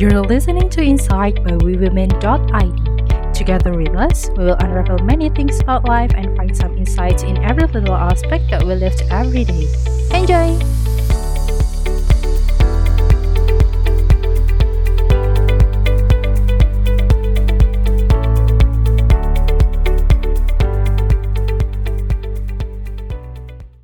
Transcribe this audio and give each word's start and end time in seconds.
You're 0.00 0.24
listening 0.24 0.72
to 0.72 0.80
Insight 0.80 1.44
by 1.44 1.60
WeWomen.id. 1.60 3.36
Together 3.36 3.76
with 3.76 3.92
us, 3.92 4.32
we 4.32 4.48
will 4.48 4.56
unravel 4.56 4.96
many 5.04 5.28
things 5.28 5.60
about 5.60 5.84
life 5.84 6.08
and 6.16 6.32
find 6.40 6.56
some 6.56 6.72
insights 6.80 7.20
in 7.20 7.36
every 7.44 7.68
little 7.68 7.92
aspect 7.92 8.48
that 8.48 8.64
we 8.64 8.72
live 8.80 8.96
every 9.12 9.44
day. 9.44 9.68
Enjoy! 10.16 10.56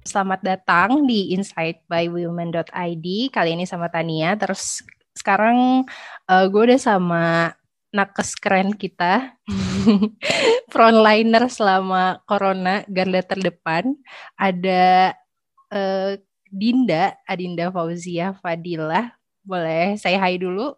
Selamat 0.09 0.41
datang 0.41 1.05
di 1.05 1.37
Insight 1.37 1.85
by 1.85 2.09
Women.id. 2.09 3.05
Kali 3.29 3.53
ini 3.53 3.69
sama 3.69 3.93
Tania. 3.93 4.33
Terus 4.33 4.81
sekarang 5.17 5.89
uh, 6.29 6.45
gue 6.47 6.63
udah 6.71 6.81
sama 6.81 7.57
nakes 7.97 8.37
keren 8.37 8.77
kita, 8.77 9.33
frontliner 10.73 11.49
selama 11.49 12.21
corona, 12.29 12.85
garda 12.85 13.25
terdepan. 13.25 13.97
Ada 14.37 15.17
uh, 15.73 16.21
Dinda, 16.53 17.17
Adinda 17.25 17.73
Fauzia 17.73 18.37
Fadila. 18.45 19.17
Boleh 19.41 19.97
saya 19.97 20.21
hai 20.21 20.37
dulu? 20.37 20.77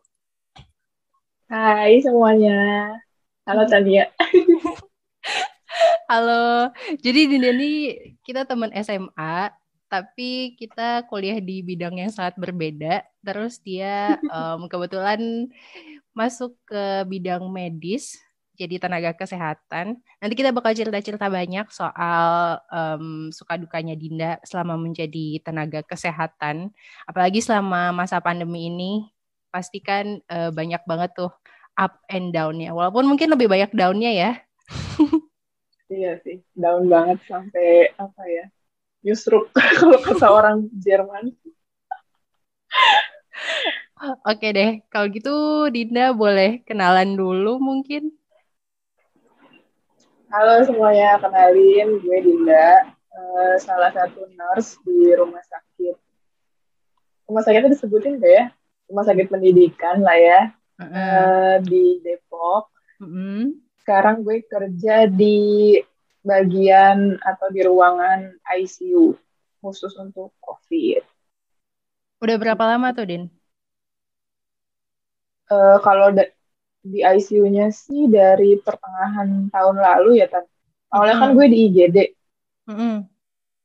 Hai 1.51 1.98
semuanya. 1.98 2.95
Halo 3.43 3.66
Tania. 3.66 4.07
Halo, 6.09 6.73
jadi 7.05 7.29
Dinda 7.29 7.52
ini 7.52 7.96
kita 8.24 8.48
teman 8.48 8.73
SMA, 8.80 9.52
tapi 9.88 10.55
kita 10.60 11.09
kuliah 11.09 11.41
di 11.41 11.65
bidang 11.65 11.96
yang 11.96 12.12
sangat 12.12 12.37
berbeda. 12.37 13.02
Terus 13.24 13.59
dia 13.65 14.16
um, 14.37 14.68
kebetulan 14.68 15.49
masuk 16.13 16.54
ke 16.68 17.09
bidang 17.09 17.49
medis, 17.49 18.21
jadi 18.59 18.76
tenaga 18.82 19.15
kesehatan. 19.15 20.02
Nanti 20.18 20.35
kita 20.35 20.51
bakal 20.51 20.74
cerita-cerita 20.74 21.30
banyak 21.30 21.71
soal 21.71 22.59
um, 22.68 23.30
suka 23.30 23.54
dukanya 23.54 23.95
Dinda 23.95 24.43
selama 24.43 24.74
menjadi 24.74 25.40
tenaga 25.40 25.80
kesehatan. 25.87 26.74
Apalagi 27.07 27.38
selama 27.41 27.95
masa 27.95 28.18
pandemi 28.18 28.66
ini, 28.68 29.07
pastikan 29.54 30.20
uh, 30.29 30.51
banyak 30.51 30.82
banget 30.85 31.15
tuh 31.16 31.32
up 31.79 32.02
and 32.10 32.35
down-nya. 32.35 32.74
Walaupun 32.74 33.07
mungkin 33.07 33.30
lebih 33.30 33.46
banyak 33.46 33.70
down-nya 33.73 34.13
ya. 34.13 34.32
Iya 35.88 36.20
sih, 36.20 36.45
down 36.52 36.85
banget 36.85 37.16
sampai 37.24 37.96
apa 37.96 38.23
ya? 38.29 38.45
Newsroom 39.02 39.46
kalau 39.79 39.99
kata 40.02 40.27
orang 40.27 40.66
Jerman. 40.79 41.35
Oke 44.27 44.49
deh, 44.54 44.82
kalau 44.93 45.10
gitu 45.10 45.66
Dinda 45.74 46.15
boleh 46.15 46.63
kenalan 46.63 47.19
dulu 47.19 47.59
mungkin. 47.59 48.15
Halo 50.29 50.60
semuanya, 50.63 51.19
kenalin 51.19 51.99
gue 51.99 52.19
Dinda, 52.21 52.95
uh, 53.16 53.54
salah 53.59 53.91
satu 53.91 54.29
nurse 54.37 54.79
di 54.87 55.15
rumah 55.16 55.43
sakit. 55.43 55.96
Rumah 57.26 57.43
sakitnya 57.43 57.74
disebutin 57.74 58.21
gak 58.23 58.32
ya? 58.32 58.45
Rumah 58.93 59.04
sakit 59.09 59.26
pendidikan 59.32 60.04
lah 60.04 60.16
ya, 60.16 60.41
uh 60.79 60.82
-uh. 60.85 60.95
Uh, 60.95 61.54
di 61.65 61.99
Depok. 62.04 62.71
Uh 63.01 63.04
-uh 63.04 63.45
sekarang 63.88 64.21
gue 64.21 64.44
kerja 64.44 65.09
di 65.09 65.81
bagian 66.28 67.16
atau 67.25 67.48
di 67.48 67.65
ruangan 67.65 68.37
ICU 68.44 69.16
khusus 69.65 69.97
untuk 69.97 70.37
COVID. 70.44 71.03
Udah 72.20 72.37
berapa 72.37 72.62
lama 72.76 72.93
tuh, 72.93 73.06
Din? 73.09 73.25
Uh, 75.48 75.81
kalau 75.81 76.12
di 76.84 77.00
ICU-nya 77.00 77.72
sih 77.72 78.04
dari 78.12 78.60
pertengahan 78.60 79.48
tahun 79.48 79.76
lalu 79.80 80.20
ya, 80.20 80.28
Tan. 80.28 80.44
Awalnya 80.92 81.16
mm 81.16 81.22
-hmm. 81.25 81.32
kan 81.32 81.38
gue 81.41 81.47
di 81.48 81.58
IGD. 81.69 81.97
Mm 82.69 82.76
-hmm. 82.76 82.94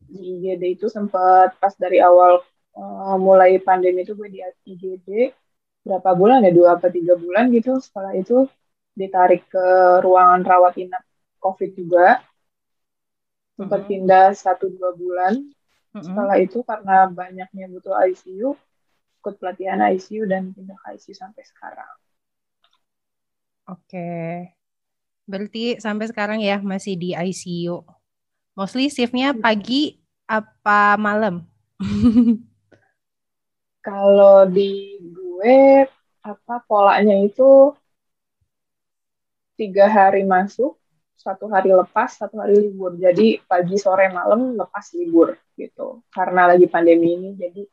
Di 0.08 0.20
IGD 0.40 0.64
itu 0.80 0.88
sempat 0.88 1.60
pas 1.60 1.76
dari 1.76 2.00
awal 2.00 2.40
uh, 2.80 3.16
mulai 3.20 3.60
pandemi 3.60 4.08
itu 4.08 4.16
gue 4.16 4.30
di 4.32 4.40
IGD 4.44 5.36
berapa 5.84 6.16
bulan 6.16 6.48
ya 6.48 6.52
dua 6.56 6.80
atau 6.80 6.88
tiga 6.88 7.20
bulan 7.20 7.52
gitu. 7.52 7.80
Setelah 7.84 8.16
itu 8.16 8.48
ditarik 8.96 9.50
ke 9.50 9.66
ruangan 10.06 10.42
rawat 10.46 10.80
inap 10.80 11.04
COVID 11.44 11.72
juga. 11.76 12.24
Sempat 13.54 13.80
mm 13.80 13.86
-hmm. 13.86 13.92
pindah 13.92 14.28
satu 14.34 14.66
dua 14.74 14.92
bulan. 14.98 15.34
Mm 15.40 15.52
-hmm. 15.94 16.04
Setelah 16.04 16.38
itu 16.42 16.60
karena 16.66 16.98
banyaknya 17.10 17.66
butuh 17.70 17.94
ICU, 18.10 18.58
ikut 19.24 19.34
pelatihan 19.40 19.80
ICU 19.94 20.28
dan 20.28 20.52
pindah 20.52 20.76
ke 20.82 21.00
ICU 21.00 21.14
sampai 21.16 21.44
sekarang. 21.48 21.94
Oke. 23.72 24.52
Berarti 25.24 25.80
sampai 25.80 26.12
sekarang 26.12 26.40
ya 26.44 26.60
masih 26.60 27.00
di 27.00 27.16
ICU. 27.16 27.80
Mostly 28.54 28.92
shiftnya 28.92 29.32
pagi 29.32 30.04
apa 30.28 31.00
malam? 31.00 31.48
Kalau 33.88 34.44
di 34.48 35.00
gue 35.00 35.88
apa 36.24 36.56
polanya 36.68 37.16
itu 37.20 37.72
tiga 39.56 39.88
hari 39.88 40.28
masuk, 40.28 40.80
satu 41.24 41.46
hari 41.48 41.72
lepas, 41.72 42.20
satu 42.20 42.36
hari 42.44 42.60
libur. 42.60 42.92
Jadi 43.00 43.40
pagi, 43.48 43.76
sore, 43.80 44.12
malam 44.12 44.60
lepas 44.60 44.86
libur 45.00 45.34
gitu. 45.56 46.04
Karena 46.12 46.52
lagi 46.52 46.68
pandemi 46.68 47.16
ini, 47.16 47.30
jadi 47.40 47.64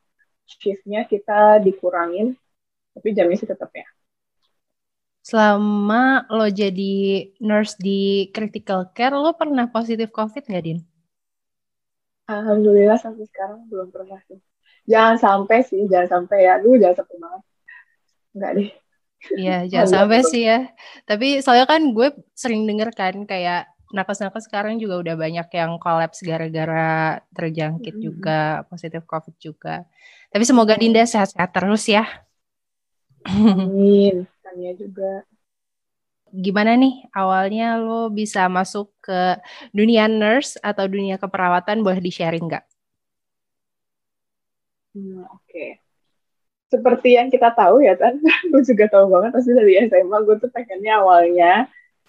shiftnya 0.47 1.00
kita 1.11 1.59
dikurangin, 1.66 2.39
tapi 2.94 3.09
jamnya 3.16 3.37
sih 3.39 3.50
tetap 3.50 3.71
ya. 3.75 3.87
Selama 5.21 6.25
lo 6.33 6.49
jadi 6.49 6.94
nurse 7.44 7.77
di 7.77 8.31
critical 8.34 8.89
care, 8.97 9.15
lo 9.15 9.37
pernah 9.37 9.66
positif 9.69 10.09
COVID 10.15 10.43
nggak, 10.49 10.65
Din? 10.65 10.78
Alhamdulillah 12.31 12.99
sampai 13.03 13.27
sekarang 13.27 13.66
belum 13.66 13.91
pernah 13.91 14.19
sih. 14.31 14.39
Jangan 14.87 15.16
sampai 15.19 15.59
sih, 15.66 15.83
jangan 15.91 16.09
sampai 16.15 16.39
ya. 16.47 16.50
Aduh, 16.59 16.78
jangan 16.81 16.97
sampai 17.03 17.16
banget. 17.19 17.43
Enggak 18.34 18.50
deh. 18.59 18.69
Iya, 19.28 19.64
jangan 19.70 19.88
sampai 20.06 20.20
sih 20.25 20.42
ya. 20.48 20.72
Tapi 21.04 21.44
soalnya 21.44 21.66
kan 21.69 21.92
gue 21.92 22.08
sering 22.32 22.64
denger 22.64 22.91
kan 22.97 23.14
kayak 23.28 23.69
nakes-nakes 23.91 24.47
sekarang 24.47 24.78
juga 24.78 25.03
udah 25.03 25.14
banyak 25.19 25.48
yang 25.50 25.76
kolaps 25.82 26.22
gara-gara 26.22 27.19
terjangkit 27.34 27.94
mm 27.94 28.00
-hmm. 28.00 28.06
juga, 28.06 28.42
positif 28.70 29.03
COVID 29.04 29.36
juga. 29.36 29.84
Tapi 30.30 30.44
semoga 30.47 30.78
Dinda 30.78 31.03
sehat-sehat 31.03 31.50
terus 31.50 31.91
ya. 31.91 32.06
Amin, 33.26 34.25
Tanya 34.47 34.72
juga. 34.78 35.26
Gimana 36.30 36.78
nih 36.78 37.10
awalnya 37.10 37.75
lo 37.75 38.06
bisa 38.06 38.47
masuk 38.47 38.94
ke 39.03 39.34
dunia 39.75 40.06
nurse 40.06 40.54
atau 40.62 40.86
dunia 40.86 41.19
keperawatan 41.19 41.82
boleh 41.82 41.98
di-sharing 41.98 42.47
nggak? 42.47 42.62
Hmm, 44.94 45.26
Oke. 45.26 45.50
Okay 45.50 45.79
seperti 46.70 47.19
yang 47.19 47.28
kita 47.28 47.50
tahu 47.50 47.82
ya 47.82 47.98
kan 47.98 48.16
gue 48.22 48.62
juga 48.70 48.86
tahu 48.86 49.10
banget 49.10 49.31
pasti 49.34 49.50
dari 49.53 49.75
SMA 49.91 50.19
gue 50.22 50.36
tuh 50.38 50.50
pengennya 50.54 51.03
awalnya 51.03 51.54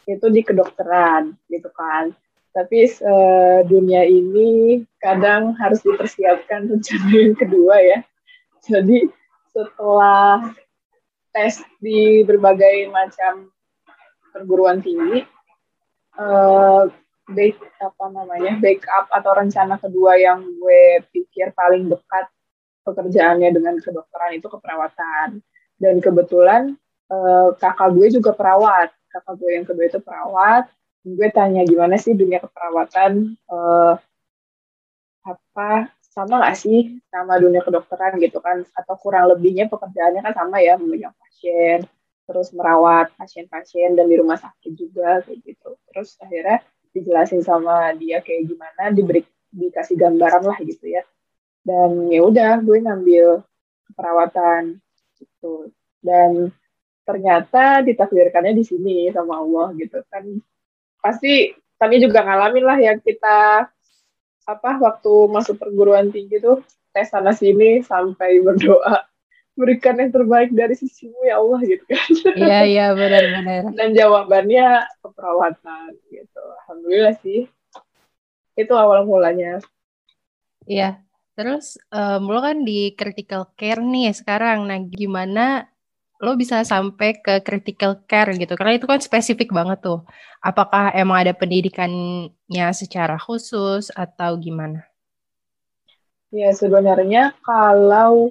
itu 0.05 0.25
di 0.29 0.41
kedokteran 0.45 1.33
gitu 1.49 1.69
kan. 1.73 2.13
Tapi 2.51 2.83
uh, 2.99 3.63
dunia 3.63 4.03
ini 4.03 4.83
kadang 4.99 5.55
harus 5.55 5.79
dipersiapkan 5.81 6.67
rencana 6.67 7.11
yang 7.25 7.35
kedua 7.37 7.75
ya. 7.81 7.99
Jadi 8.61 9.09
setelah 9.51 10.51
tes 11.31 11.63
di 11.79 12.21
berbagai 12.27 12.91
macam 12.91 13.49
perguruan 14.35 14.83
tinggi 14.83 15.23
uh, 16.19 16.87
apa 17.79 18.05
namanya 18.11 18.59
backup 18.59 19.07
atau 19.07 19.31
rencana 19.31 19.79
kedua 19.79 20.19
yang 20.19 20.43
gue 20.43 20.99
pikir 21.15 21.55
paling 21.55 21.87
dekat 21.87 22.27
pekerjaannya 22.85 23.49
dengan 23.53 23.75
kedokteran 23.77 24.37
itu 24.37 24.47
keperawatan. 24.49 25.41
Dan 25.81 25.95
kebetulan 25.97 26.77
uh, 27.09 27.53
kakak 27.57 27.89
gue 27.93 28.07
juga 28.13 28.31
perawat. 28.33 28.93
Kakak 29.09 29.33
gue 29.37 29.49
yang 29.57 29.65
kedua 29.65 29.85
itu 29.89 29.99
perawat. 30.01 30.69
Gue 31.01 31.27
tanya 31.33 31.65
gimana 31.65 31.97
sih 31.97 32.13
dunia 32.13 32.37
keperawatan? 32.41 33.37
Uh, 33.49 33.97
apa 35.21 35.89
sama 36.01 36.41
nggak 36.41 36.57
sih 36.57 37.01
sama 37.09 37.37
dunia 37.41 37.61
kedokteran? 37.65 38.21
Gitu 38.21 38.37
kan. 38.37 38.61
Atau 38.77 38.95
kurang 39.01 39.29
lebihnya 39.33 39.69
pekerjaannya 39.69 40.21
kan 40.21 40.33
sama 40.37 40.61
ya 40.61 40.77
memegang 40.77 41.15
pasien 41.17 41.85
terus 42.21 42.53
merawat 42.55 43.11
pasien-pasien 43.19 43.91
dan 43.91 44.07
di 44.07 44.15
rumah 44.15 44.39
sakit 44.39 44.71
juga 44.77 45.19
kayak 45.25 45.41
gitu. 45.41 45.75
Terus 45.91 46.15
akhirnya 46.21 46.63
dijelasin 46.95 47.43
sama 47.43 47.91
dia 47.95 48.23
kayak 48.23 48.47
gimana 48.47 48.91
diberi 48.95 49.23
dikasih 49.51 49.99
gambaran 49.99 50.47
lah 50.47 50.57
gitu 50.63 50.87
ya 50.87 51.03
dan 51.61 52.09
ya 52.09 52.21
udah 52.25 52.61
gue 52.61 52.77
ngambil 52.81 53.45
perawatan 53.93 54.81
gitu. 55.21 55.69
Dan 56.01 56.49
ternyata 57.05 57.85
ditakdirkannya 57.85 58.57
di 58.57 58.65
sini 58.65 58.97
sama 59.13 59.41
Allah 59.41 59.73
gitu. 59.77 60.01
Kan 60.09 60.41
pasti 61.01 61.53
kami 61.77 62.01
juga 62.01 62.25
ngalamin 62.25 62.65
lah 62.65 62.77
yang 62.81 62.97
kita 63.01 63.69
apa 64.41 64.71
waktu 64.81 65.13
masuk 65.29 65.61
perguruan 65.61 66.09
tinggi 66.09 66.41
tuh 66.41 66.65
tes 66.91 67.09
sana 67.13 67.31
sini 67.31 67.85
sampai 67.85 68.41
berdoa 68.41 69.05
berikan 69.53 69.99
yang 70.01 70.09
terbaik 70.09 70.49
dari 70.49 70.73
sisimu 70.73 71.21
ya 71.25 71.37
Allah 71.37 71.61
gitu 71.61 71.85
kan. 71.85 72.09
Iya 72.33 72.59
iya 72.65 72.85
benar-benar 72.97 73.69
dan 73.77 73.89
jawabannya 73.93 74.89
keperawatan 75.05 75.93
gitu. 76.09 76.43
Alhamdulillah 76.65 77.15
sih. 77.21 77.45
Itu 78.57 78.73
awal 78.73 79.05
mulanya. 79.05 79.61
Iya 80.65 81.01
terus 81.41 81.81
um, 81.89 82.29
lo 82.29 82.37
kan 82.45 82.61
di 82.61 82.93
critical 82.93 83.49
care 83.57 83.81
nih 83.81 84.13
sekarang. 84.13 84.69
Nah 84.69 84.77
gimana 84.85 85.65
lo 86.21 86.37
bisa 86.37 86.61
sampai 86.61 87.17
ke 87.17 87.41
critical 87.41 88.05
care 88.05 88.37
gitu? 88.37 88.53
Karena 88.53 88.77
itu 88.77 88.85
kan 88.85 89.01
spesifik 89.01 89.49
banget 89.49 89.81
tuh. 89.81 90.05
Apakah 90.37 90.93
emang 90.93 91.25
ada 91.25 91.33
pendidikannya 91.33 92.67
secara 92.77 93.17
khusus 93.17 93.89
atau 93.89 94.37
gimana? 94.37 94.85
Ya 96.29 96.53
sebenarnya 96.53 97.33
kalau 97.41 98.29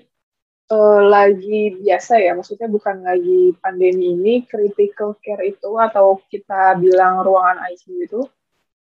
uh, 0.71 1.03
lagi 1.03 1.83
biasa 1.83 2.23
ya 2.23 2.33
maksudnya 2.39 2.71
bukan 2.71 3.03
lagi 3.03 3.53
pandemi 3.59 4.15
ini 4.15 4.35
critical 4.47 5.19
care 5.19 5.43
itu 5.51 5.71
atau 5.77 6.23
kita 6.31 6.79
bilang 6.79 7.27
ruangan 7.27 7.67
ICU 7.75 7.99
itu 8.07 8.21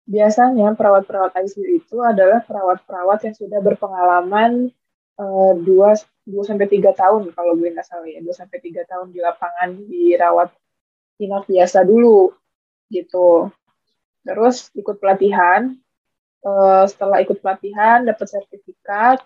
biasanya 0.04 0.76
perawat-perawat 0.76 1.32
ICU 1.32 1.64
itu 1.80 1.96
adalah 2.04 2.44
perawat-perawat 2.44 3.24
yang 3.24 3.34
sudah 3.36 3.60
berpengalaman 3.64 4.68
uh, 5.16 5.52
dua 5.56 5.96
dua 6.24 6.42
sampai 6.44 6.68
tiga 6.68 6.92
tahun 6.92 7.32
kalau 7.32 7.56
gue 7.56 7.72
nggak 7.72 7.86
salah 7.88 8.08
ya. 8.08 8.20
Dua 8.20 8.36
sampai 8.36 8.58
tiga 8.60 8.84
tahun 8.84 9.12
di 9.12 9.20
lapangan 9.20 9.68
dirawat 9.88 10.50
inap 11.20 11.48
biasa 11.48 11.84
dulu 11.84 12.32
gitu. 12.92 13.48
Terus 14.24 14.72
ikut 14.76 14.96
pelatihan 15.00 15.72
uh, 16.44 16.84
setelah 16.84 17.24
ikut 17.24 17.40
pelatihan 17.40 18.04
dapat 18.04 18.28
sertifikat 18.28 19.24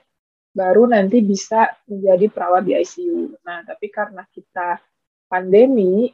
baru 0.55 0.91
nanti 0.91 1.21
bisa 1.21 1.71
menjadi 1.87 2.27
perawat 2.33 2.63
di 2.65 2.73
ICU 2.75 3.39
nah 3.47 3.63
tapi 3.63 3.87
karena 3.93 4.25
kita 4.33 4.81
pandemi 5.29 6.11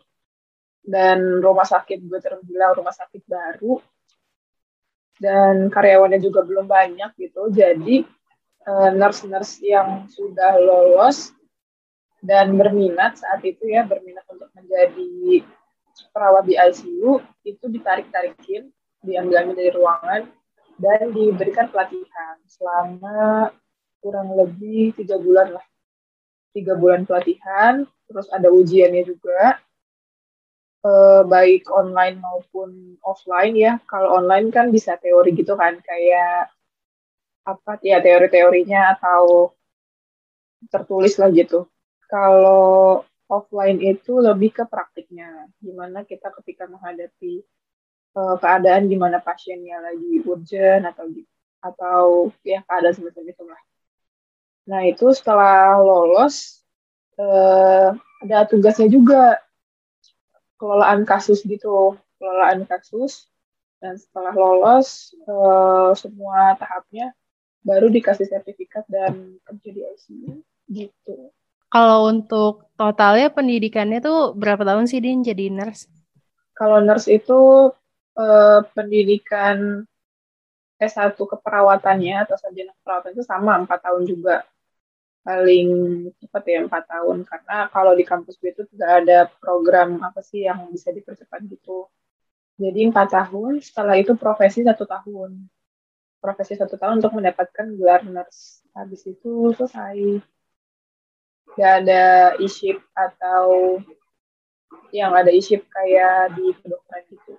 dan 0.84 1.40
rumah 1.40 1.64
sakit 1.64 2.02
gue 2.04 2.20
terbilang 2.20 2.76
rumah 2.76 2.92
sakit 2.92 3.24
baru 3.24 3.80
dan 5.22 5.70
karyawannya 5.70 6.18
juga 6.18 6.42
belum 6.42 6.66
banyak 6.66 7.14
gitu. 7.18 7.50
Jadi 7.54 8.02
uh, 8.66 8.90
nurse-nurse 8.94 9.62
yang 9.62 10.06
sudah 10.10 10.58
lolos 10.58 11.34
dan 12.24 12.56
berminat 12.56 13.20
saat 13.20 13.44
itu 13.44 13.68
ya 13.68 13.84
berminat 13.84 14.24
untuk 14.32 14.48
menjadi 14.56 15.44
perawat 16.10 16.48
di 16.48 16.56
ICU 16.56 17.20
itu 17.44 17.64
ditarik-tarikin 17.68 18.72
diambil 19.04 19.52
dari 19.52 19.70
ruangan 19.70 20.22
dan 20.80 21.12
diberikan 21.12 21.70
pelatihan 21.70 22.40
selama 22.48 23.52
kurang 24.00 24.32
lebih 24.34 24.96
tiga 24.96 25.20
bulan 25.20 25.54
lah. 25.54 25.66
Tiga 26.56 26.74
bulan 26.74 27.04
pelatihan 27.04 27.84
terus 28.08 28.26
ada 28.32 28.48
ujiannya 28.50 29.04
juga 29.04 29.58
eh, 30.84 31.22
baik 31.24 31.68
online 31.72 32.20
maupun 32.20 33.00
offline 33.00 33.56
ya 33.56 33.80
kalau 33.88 34.20
online 34.20 34.52
kan 34.52 34.68
bisa 34.68 35.00
teori 35.00 35.32
gitu 35.32 35.56
kan 35.56 35.80
kayak 35.80 36.52
apa 37.44 37.76
ya 37.84 38.00
teori-teorinya 38.00 38.96
atau 38.96 39.52
tertulis 40.72 41.20
lah 41.20 41.28
gitu. 41.32 41.68
Kalau 42.08 43.04
offline 43.28 43.80
itu 43.80 44.20
lebih 44.20 44.54
ke 44.56 44.64
praktiknya, 44.68 45.48
gimana 45.60 46.04
kita 46.04 46.32
ketika 46.40 46.68
menghadapi 46.68 47.44
uh, 48.16 48.36
keadaan 48.40 48.88
di 48.88 48.96
mana 48.96 49.20
pasiennya 49.20 49.80
lagi 49.80 50.24
urgent 50.24 50.84
atau 50.88 51.04
atau 51.64 52.04
ya 52.44 52.60
keadaan 52.64 52.94
semacam 52.96 53.24
itu 53.28 53.44
lah. 53.44 53.62
Nah 54.68 54.80
itu 54.88 55.06
setelah 55.12 55.80
lolos 55.80 56.64
uh, 57.20 57.92
ada 58.24 58.48
tugasnya 58.48 58.88
juga 58.88 59.40
kelolaan 60.64 61.04
kasus 61.04 61.44
gitu, 61.44 62.00
kelolaan 62.16 62.64
kasus 62.64 63.28
dan 63.84 64.00
setelah 64.00 64.32
lolos 64.32 65.12
uh, 65.28 65.92
semua 65.92 66.56
tahapnya 66.56 67.12
baru 67.60 67.92
dikasih 67.92 68.24
sertifikat 68.24 68.88
dan 68.88 69.36
kerja 69.44 69.68
di 69.68 69.80
ICU 69.84 70.32
gitu. 70.72 71.28
Kalau 71.68 72.08
untuk 72.08 72.72
totalnya 72.80 73.28
pendidikannya 73.28 74.00
tuh 74.00 74.32
berapa 74.32 74.64
tahun 74.64 74.88
sih 74.88 75.04
Din 75.04 75.20
jadi 75.20 75.52
nurse? 75.52 75.90
Kalau 76.54 76.78
nurse 76.78 77.10
itu 77.10 77.72
eh, 78.14 78.60
pendidikan 78.78 79.82
S1 80.78 81.18
keperawatannya 81.18 82.14
atau 82.28 82.38
sarjana 82.38 82.70
keperawatan 82.78 83.10
itu 83.16 83.24
sama 83.26 83.58
empat 83.58 83.80
tahun 83.82 84.06
juga 84.06 84.46
paling 85.24 85.68
cepat 86.20 86.42
ya 86.44 86.58
empat 86.68 86.84
tahun 86.84 87.24
karena 87.24 87.56
kalau 87.72 87.96
di 87.96 88.04
kampus 88.04 88.36
itu 88.44 88.68
tidak 88.76 88.90
ada 89.02 89.18
program 89.40 89.98
apa 90.04 90.20
sih 90.20 90.44
yang 90.44 90.68
bisa 90.68 90.92
dipercepat 90.92 91.48
gitu 91.48 91.88
jadi 92.60 92.92
empat 92.92 93.08
tahun 93.08 93.64
setelah 93.64 93.96
itu 93.96 94.12
profesi 94.14 94.60
satu 94.60 94.84
tahun 94.84 95.48
profesi 96.24 96.56
satu 96.56 96.80
tahun 96.80 97.04
untuk 97.04 97.20
mendapatkan 97.20 97.68
gelar 97.76 98.00
nurse. 98.08 98.64
Habis 98.72 99.04
itu 99.04 99.52
selesai. 99.52 100.24
Gak 101.60 101.72
ada 101.84 102.32
isip 102.40 102.80
atau 102.96 103.78
yang 104.88 105.12
ada 105.12 105.28
isip 105.28 105.68
kayak 105.68 106.32
di 106.32 106.56
kedokteran 106.56 107.04
gitu. 107.12 107.36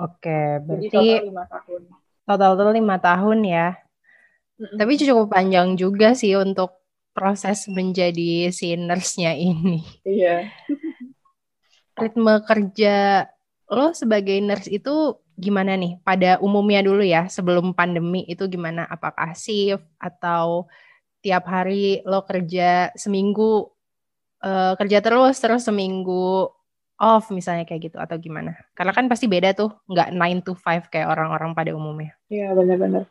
Oke, 0.00 0.58
berarti 0.64 0.88
Jadi 0.88 1.06
total 1.12 1.28
lima 1.28 1.44
tahun. 1.46 1.82
Total 2.24 2.50
total 2.56 2.74
lima 2.74 2.96
tahun 2.98 3.38
ya. 3.44 3.68
Mm-hmm. 4.58 4.78
Tapi 4.78 4.92
cukup 5.02 5.26
panjang 5.30 5.74
juga 5.74 6.14
sih 6.14 6.38
untuk 6.38 6.78
proses 7.14 7.70
menjadi 7.70 8.50
si 8.50 8.74
nurse-nya 8.74 9.34
ini. 9.38 9.82
Iya. 10.02 10.50
Ritme 12.00 12.42
kerja 12.42 13.26
lo 13.70 13.94
sebagai 13.94 14.38
nurse 14.42 14.68
itu 14.68 15.18
gimana 15.34 15.74
nih 15.74 15.98
pada 16.06 16.38
umumnya 16.38 16.82
dulu 16.82 17.02
ya 17.02 17.26
sebelum 17.26 17.74
pandemi 17.74 18.22
itu 18.30 18.46
gimana 18.46 18.86
apakah 18.86 19.34
shift 19.34 19.82
atau 19.98 20.70
tiap 21.18 21.48
hari 21.50 22.04
lo 22.06 22.22
kerja 22.22 22.94
seminggu 22.94 23.66
uh, 24.46 24.78
kerja 24.78 25.02
terus 25.02 25.34
terus 25.42 25.66
seminggu 25.66 26.46
off 27.00 27.34
misalnya 27.34 27.66
kayak 27.66 27.90
gitu 27.90 27.98
atau 27.98 28.14
gimana 28.20 28.54
karena 28.78 28.94
kan 28.94 29.10
pasti 29.10 29.26
beda 29.26 29.58
tuh 29.58 29.74
nggak 29.90 30.14
9 30.14 30.46
to 30.46 30.52
5 30.54 30.92
kayak 30.92 31.10
orang-orang 31.10 31.50
pada 31.50 31.74
umumnya 31.74 32.14
iya 32.30 32.54
benar-benar 32.54 33.10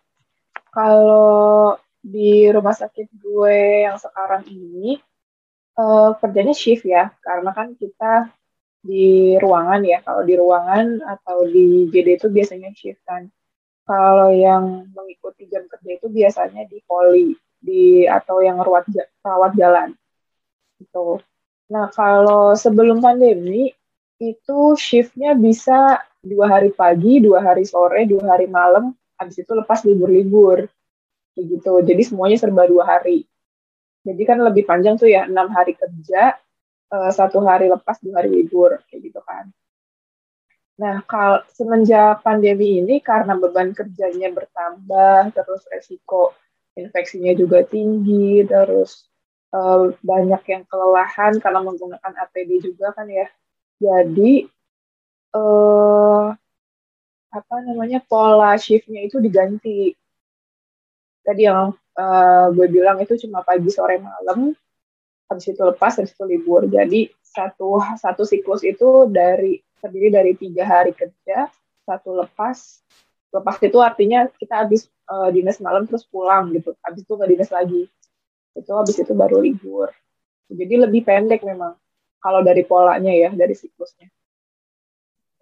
kalau 0.74 1.78
di 2.04 2.50
rumah 2.52 2.76
sakit 2.76 3.08
gue 3.16 3.88
yang 3.88 3.96
sekarang 3.96 4.44
ini 4.50 5.00
uh, 5.80 6.18
kerjanya 6.20 6.52
shift 6.52 6.84
ya 6.84 7.14
karena 7.24 7.54
kan 7.56 7.78
kita 7.78 8.34
di 8.84 9.40
ruangan 9.40 9.82
ya. 9.88 10.04
Kalau 10.04 10.22
di 10.28 10.36
ruangan 10.36 11.00
atau 11.08 11.48
di 11.48 11.88
GD 11.88 12.20
itu 12.20 12.28
biasanya 12.28 12.70
shiftan. 12.76 13.32
Kalau 13.88 14.32
yang 14.32 14.92
mengikuti 14.92 15.48
jam 15.48 15.64
kerja 15.68 15.92
itu 16.00 16.08
biasanya 16.12 16.68
di 16.68 16.80
poli 16.84 17.36
di 17.64 18.04
atau 18.04 18.44
yang 18.44 18.60
rawat 18.60 18.88
rawat 19.24 19.52
jalan. 19.56 19.96
Itu. 20.80 21.24
Nah, 21.72 21.88
kalau 21.96 22.54
sebelum 22.60 23.00
pandemi 23.00 23.72
itu 24.20 24.60
shiftnya 24.76 25.36
bisa 25.36 26.04
dua 26.24 26.60
hari 26.60 26.72
pagi, 26.72 27.24
dua 27.24 27.44
hari 27.44 27.68
sore, 27.68 28.08
dua 28.08 28.36
hari 28.36 28.48
malam, 28.48 28.96
habis 29.24 29.40
itu 29.40 29.52
lepas 29.56 29.82
libur-libur. 29.88 30.68
Begitu. 31.34 31.72
Jadi 31.82 32.02
semuanya 32.06 32.38
serba 32.38 32.68
dua 32.68 32.84
hari. 32.86 33.26
Jadi 34.04 34.22
kan 34.28 34.38
lebih 34.44 34.68
panjang 34.68 35.00
tuh 35.00 35.08
ya, 35.08 35.26
enam 35.26 35.48
hari 35.50 35.74
kerja, 35.80 36.36
uh, 36.94 37.12
satu 37.12 37.42
hari 37.42 37.68
lepas 37.74 37.98
dua 38.00 38.22
hari 38.22 38.30
libur 38.30 38.78
kayak 38.88 39.10
gitu 39.10 39.22
kan 39.26 39.50
nah 40.74 41.06
kalau 41.06 41.46
semenjak 41.54 42.26
pandemi 42.26 42.82
ini 42.82 42.98
karena 42.98 43.38
beban 43.38 43.78
kerjanya 43.78 44.34
bertambah 44.34 45.30
terus 45.30 45.62
resiko 45.70 46.34
infeksinya 46.74 47.38
juga 47.38 47.62
tinggi 47.62 48.42
terus 48.42 49.06
uh, 49.54 49.94
banyak 50.02 50.42
yang 50.50 50.64
kelelahan 50.66 51.38
karena 51.38 51.62
menggunakan 51.62 52.14
APD 52.26 52.74
juga 52.74 52.90
kan 52.90 53.06
ya 53.06 53.30
jadi 53.78 54.50
uh, 55.38 56.34
apa 57.34 57.56
namanya 57.66 57.98
pola 58.06 58.54
shiftnya 58.62 59.02
itu 59.02 59.18
diganti. 59.18 59.98
Tadi 61.26 61.42
yang 61.50 61.74
uh, 61.98 62.46
gue 62.54 62.68
bilang 62.70 63.02
itu 63.02 63.18
cuma 63.26 63.42
pagi 63.42 63.74
sore 63.74 63.98
malam 63.98 64.54
habis 65.26 65.50
itu 65.50 65.62
lepas 65.66 65.98
habis 65.98 66.14
itu 66.14 66.24
libur. 66.30 66.70
Jadi 66.70 67.10
satu 67.26 67.82
satu 67.98 68.22
siklus 68.22 68.62
itu 68.62 69.10
dari 69.10 69.58
terdiri 69.82 70.14
dari 70.14 70.32
tiga 70.38 70.64
hari 70.70 70.94
kerja 70.94 71.50
satu 71.90 72.22
lepas. 72.22 72.86
Lepas 73.34 73.58
itu 73.66 73.82
artinya 73.82 74.30
kita 74.38 74.62
habis 74.62 74.86
uh, 75.10 75.34
dinas 75.34 75.58
malam 75.58 75.90
terus 75.90 76.06
pulang 76.06 76.54
gitu. 76.54 76.78
Habis 76.86 77.02
itu 77.02 77.12
nggak 77.18 77.32
dinas 77.34 77.50
lagi. 77.50 77.82
Itu 78.54 78.72
habis 78.78 78.94
itu 79.02 79.10
baru 79.18 79.42
libur. 79.42 79.90
Jadi 80.54 80.86
lebih 80.86 81.02
pendek 81.02 81.42
memang 81.42 81.74
kalau 82.22 82.46
dari 82.46 82.62
polanya 82.62 83.10
ya 83.10 83.34
dari 83.34 83.58
siklusnya 83.58 84.14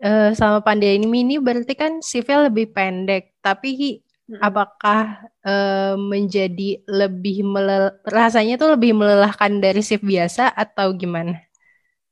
uh, 0.02 0.30
sama 0.36 0.60
pandemi 0.66 1.24
ini 1.24 1.38
berarti 1.38 1.74
kan 1.78 2.02
sivil 2.02 2.50
lebih 2.50 2.74
pendek 2.74 3.38
tapi 3.40 4.02
apakah 4.40 5.28
uh, 5.44 6.00
menjadi 6.00 6.80
lebih 6.88 7.44
melel 7.44 7.92
rasanya 8.08 8.56
tuh 8.56 8.80
lebih 8.80 8.96
melelahkan 8.96 9.60
dari 9.60 9.84
shift 9.84 10.06
biasa 10.06 10.54
atau 10.56 10.96
gimana? 10.96 11.36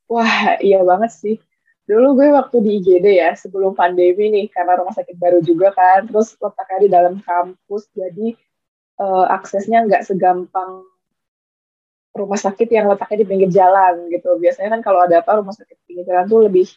Wah, 0.10 0.58
iya 0.60 0.81
banget 0.84 1.12
sih. 1.15 1.36
Dulu 1.86 2.17
gue 2.17 2.29
waktu 2.34 2.58
di 2.65 2.69
IGD 2.81 3.08
ya, 3.17 3.31
sebelum 3.38 3.74
pandemi 3.74 4.29
nih, 4.29 4.46
karena 4.50 4.77
rumah 4.77 4.93
sakit 4.93 5.15
baru 5.17 5.39
juga 5.41 5.74
kan, 5.74 6.05
terus 6.05 6.38
letaknya 6.38 6.79
di 6.81 6.89
dalam 6.89 7.15
kampus, 7.22 7.89
jadi 7.93 8.38
uh, 9.01 9.25
aksesnya 9.34 9.86
nggak 9.86 10.05
segampang 10.05 10.86
rumah 12.13 12.38
sakit 12.41 12.67
yang 12.74 12.89
letaknya 12.89 13.25
di 13.25 13.27
pinggir 13.29 13.50
jalan 13.53 14.10
gitu. 14.12 14.38
Biasanya 14.38 14.77
kan 14.77 14.81
kalau 14.86 15.05
ada 15.05 15.22
apa 15.22 15.39
rumah 15.39 15.55
sakit 15.55 15.77
pinggir 15.86 16.05
jalan 16.10 16.25
tuh 16.25 16.41
lebih 16.46 16.67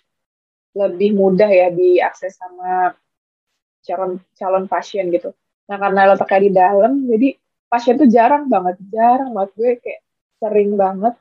lebih 0.73 1.13
mudah 1.13 1.49
ya 1.49 1.69
diakses 1.69 2.37
sama 2.37 2.97
calon 3.85 4.23
calon 4.39 4.65
pasien 4.71 5.11
gitu. 5.13 5.35
Nah 5.69 5.77
karena 5.77 6.15
letaknya 6.15 6.41
di 6.41 6.51
dalam, 6.53 6.93
jadi 7.07 7.29
pasien 7.69 7.95
tuh 8.01 8.09
jarang 8.09 8.49
banget, 8.49 8.77
jarang 8.93 9.33
banget 9.37 9.51
gue 9.59 9.71
kayak 9.81 10.01
sering 10.41 10.71
banget, 10.77 11.15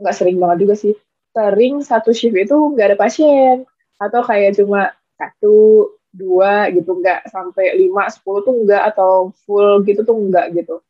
nggak 0.00 0.14
sering 0.16 0.38
banget 0.42 0.58
juga 0.66 0.74
sih, 0.74 0.94
sering 1.32 1.74
satu 1.84 2.10
shift 2.12 2.36
itu 2.36 2.56
nggak 2.56 2.94
ada 2.94 2.98
pasien 2.98 3.64
atau 3.96 4.20
kayak 4.24 4.56
cuma 4.60 4.92
satu 5.16 5.88
dua 6.12 6.72
gitu 6.72 6.96
nggak 6.96 7.28
sampai 7.28 7.76
lima 7.76 8.08
sepuluh 8.08 8.40
tuh 8.44 8.56
nggak 8.64 8.82
atau 8.92 9.32
full 9.44 9.84
gitu 9.84 10.00
tuh 10.04 10.16
nggak 10.16 10.56
gitu. 10.56 10.80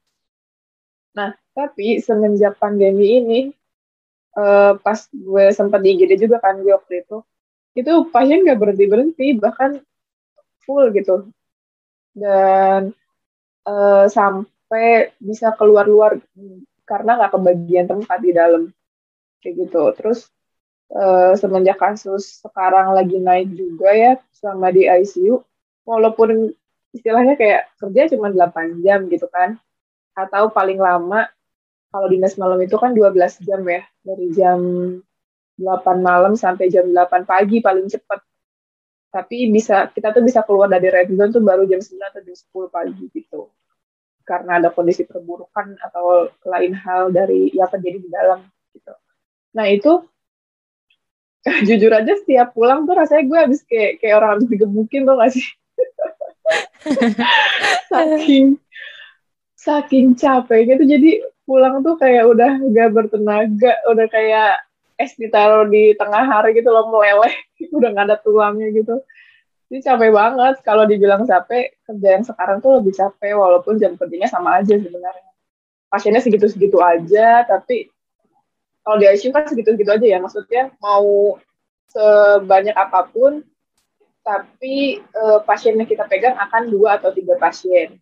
Nah 1.19 1.35
tapi 1.55 1.99
semenjak 1.99 2.59
pandemi 2.61 3.19
ini 3.19 3.41
uh, 4.39 4.79
pas 4.79 4.99
gue 5.11 5.45
sempat 5.51 5.81
di 5.83 5.97
IGD 5.99 6.29
juga 6.29 6.39
kan 6.39 6.61
gue 6.63 6.71
waktu 6.71 7.03
itu 7.03 7.25
itu 7.77 7.93
pasien 8.09 8.41
nggak 8.43 8.59
berhenti 8.59 8.85
berhenti 8.89 9.27
bahkan 9.37 9.79
full 10.65 10.89
gitu. 10.97 11.29
Dan 12.17 12.97
uh, 13.69 14.05
sampai 14.09 15.13
bisa 15.21 15.53
keluar-luar 15.55 16.19
karena 16.89 17.21
nggak 17.21 17.33
kebagian 17.37 17.87
tempat 17.87 18.19
di 18.25 18.33
dalam. 18.33 18.73
Kayak 19.45 19.69
gitu. 19.69 19.83
Terus 20.01 20.33
uh, 20.93 21.33
semenjak 21.35 21.79
kasus 21.81 22.43
sekarang 22.43 22.95
lagi 22.95 23.19
naik 23.19 23.53
juga 23.55 23.91
ya 23.93 24.13
selama 24.37 24.71
di 24.71 24.87
ICU 24.87 25.43
walaupun 25.87 26.53
istilahnya 26.95 27.35
kayak 27.35 27.69
kerja 27.77 28.17
cuma 28.17 28.31
8 28.31 28.81
jam 28.85 29.07
gitu 29.11 29.27
kan 29.29 29.59
atau 30.17 30.49
paling 30.49 30.81
lama 30.81 31.29
kalau 31.93 32.07
dinas 32.09 32.35
malam 32.41 32.61
itu 32.65 32.77
kan 32.81 32.97
12 32.97 33.45
jam 33.45 33.61
ya 33.65 33.83
dari 34.01 34.27
jam 34.33 34.59
8 35.57 36.05
malam 36.05 36.37
sampai 36.37 36.69
jam 36.69 36.85
8 36.89 37.25
pagi 37.25 37.65
paling 37.65 37.89
cepat. 37.89 38.21
Tapi 39.11 39.49
bisa 39.49 39.89
kita 39.89 40.13
tuh 40.13 40.21
bisa 40.21 40.45
keluar 40.45 40.69
dari 40.69 40.93
red 40.93 41.09
zone 41.09 41.33
tuh 41.33 41.41
baru 41.41 41.65
jam 41.65 41.81
9 41.81 41.97
atau 42.13 42.21
jam 42.21 42.37
10 42.37 42.69
pagi 42.69 43.05
gitu. 43.13 43.49
Karena 44.27 44.61
ada 44.61 44.69
kondisi 44.69 45.09
perburukan 45.09 45.81
atau 45.81 46.29
lain 46.45 46.73
hal 46.77 47.09
dari 47.15 47.49
yang 47.57 47.71
terjadi 47.71 47.99
di 48.03 48.11
dalam 48.13 48.45
gitu. 48.77 48.93
Nah 49.57 49.67
itu 49.73 50.05
jujur 51.69 51.93
aja 51.95 52.13
setiap 52.21 52.53
pulang 52.53 52.85
tuh 52.85 52.99
rasanya 52.99 53.25
gue 53.25 53.39
habis 53.39 53.61
kayak 53.65 54.03
kayak 54.03 54.15
orang 54.19 54.31
habis 54.37 54.49
digebukin 54.51 55.09
tuh 55.09 55.17
gak 55.17 55.33
sih? 55.33 55.47
Saking 57.91 58.61
saking 59.57 60.15
capeknya 60.15 60.79
tuh. 60.79 60.87
Jadi 60.87 61.11
pulang 61.47 61.83
tuh 61.83 61.95
kayak 61.99 62.27
udah 62.27 62.51
gak 62.71 62.91
bertenaga 62.95 63.73
udah 63.91 64.07
kayak 64.11 64.66
es 64.97 65.13
ditaruh 65.15 65.69
di 65.69 65.93
tengah 65.95 66.25
hari 66.25 66.57
gitu 66.57 66.73
loh 66.73 66.89
meleleh. 66.89 67.33
Udah 67.77 67.89
nggak 67.93 68.07
ada 68.13 68.17
tulangnya 68.21 68.73
gitu. 68.73 69.05
Ini 69.69 69.85
capek 69.85 70.11
banget. 70.11 70.55
Kalau 70.65 70.89
dibilang 70.89 71.29
capek 71.29 71.77
kerja 71.85 72.09
yang 72.19 72.25
sekarang 72.25 72.59
tuh 72.65 72.81
lebih 72.81 72.97
capek. 72.97 73.37
Walaupun 73.37 73.77
jam 73.77 73.95
kerjanya 73.95 74.29
sama 74.33 74.59
aja 74.59 74.75
sebenarnya. 74.75 75.31
Pasiennya 75.87 76.25
segitu-segitu 76.25 76.83
aja 76.83 77.47
tapi 77.47 77.93
kalau 78.83 79.03
di 79.03 79.07
ICU 79.07 79.31
kan 79.31 79.47
segitu-segitu 79.47 79.91
aja 79.93 80.07
ya. 80.07 80.19
Maksudnya 80.19 80.73
mau 80.81 81.37
sebanyak 81.93 82.75
apa 82.75 83.07
pun 83.13 83.45
tapi 84.27 84.99
uh, 85.15 85.39
pasien 85.47 85.79
kita 85.87 86.03
pegang 86.11 86.35
akan 86.35 86.73
dua 86.73 86.99
atau 86.99 87.13
tiga 87.13 87.37
pasien. 87.37 88.01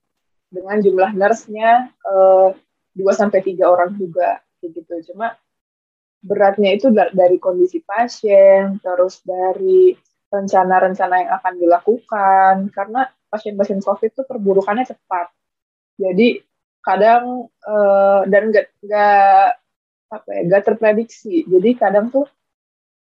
Dengan 0.54 0.78
jumlah 0.78 1.18
nurse-nya 1.18 1.90
uh, 2.06 2.54
dua 2.94 3.12
sampai 3.12 3.42
tiga 3.42 3.66
orang 3.66 3.98
juga. 3.98 4.38
Gitu. 4.62 5.12
Cuma 5.12 5.34
beratnya 6.24 6.72
itu 6.72 6.88
dari 6.90 7.36
kondisi 7.36 7.84
pasien, 7.84 8.80
terus 8.80 9.20
dari 9.20 9.92
rencana-rencana 10.32 11.14
yang 11.20 11.30
akan 11.36 11.54
dilakukan, 11.60 12.54
karena 12.72 13.06
pasien-pasien 13.28 13.84
COVID 13.84 14.10
itu 14.10 14.22
perburukannya 14.24 14.88
cepat. 14.88 15.28
Jadi 16.00 16.40
kadang 16.80 17.46
uh, 17.64 18.24
dan 18.26 18.50
nggak 18.50 18.66
nggak 18.82 19.46
apa 20.10 20.28
ya 20.32 20.40
nggak 20.48 20.62
terprediksi. 20.64 21.44
Jadi 21.44 21.70
kadang 21.76 22.08
tuh 22.08 22.26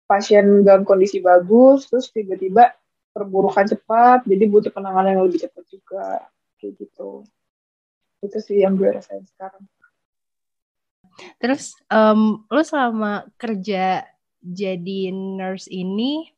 pasien 0.08 0.64
dalam 0.64 0.86
kondisi 0.88 1.20
bagus, 1.20 1.90
terus 1.90 2.08
tiba-tiba 2.14 2.72
perburukan 3.12 3.66
cepat, 3.66 4.24
jadi 4.24 4.44
butuh 4.46 4.70
penanganan 4.70 5.18
yang 5.18 5.26
lebih 5.26 5.42
cepat 5.42 5.64
juga, 5.68 6.22
kayak 6.62 6.72
gitu. 6.80 7.26
Itu 8.22 8.38
sih 8.40 8.62
yang 8.62 8.78
gue 8.78 8.88
rasain 8.94 9.26
sekarang. 9.26 9.66
Terus 11.38 11.74
um, 11.90 12.46
lo 12.48 12.62
selama 12.62 13.26
kerja 13.38 14.06
jadi 14.38 15.10
nurse 15.10 15.66
ini 15.68 16.30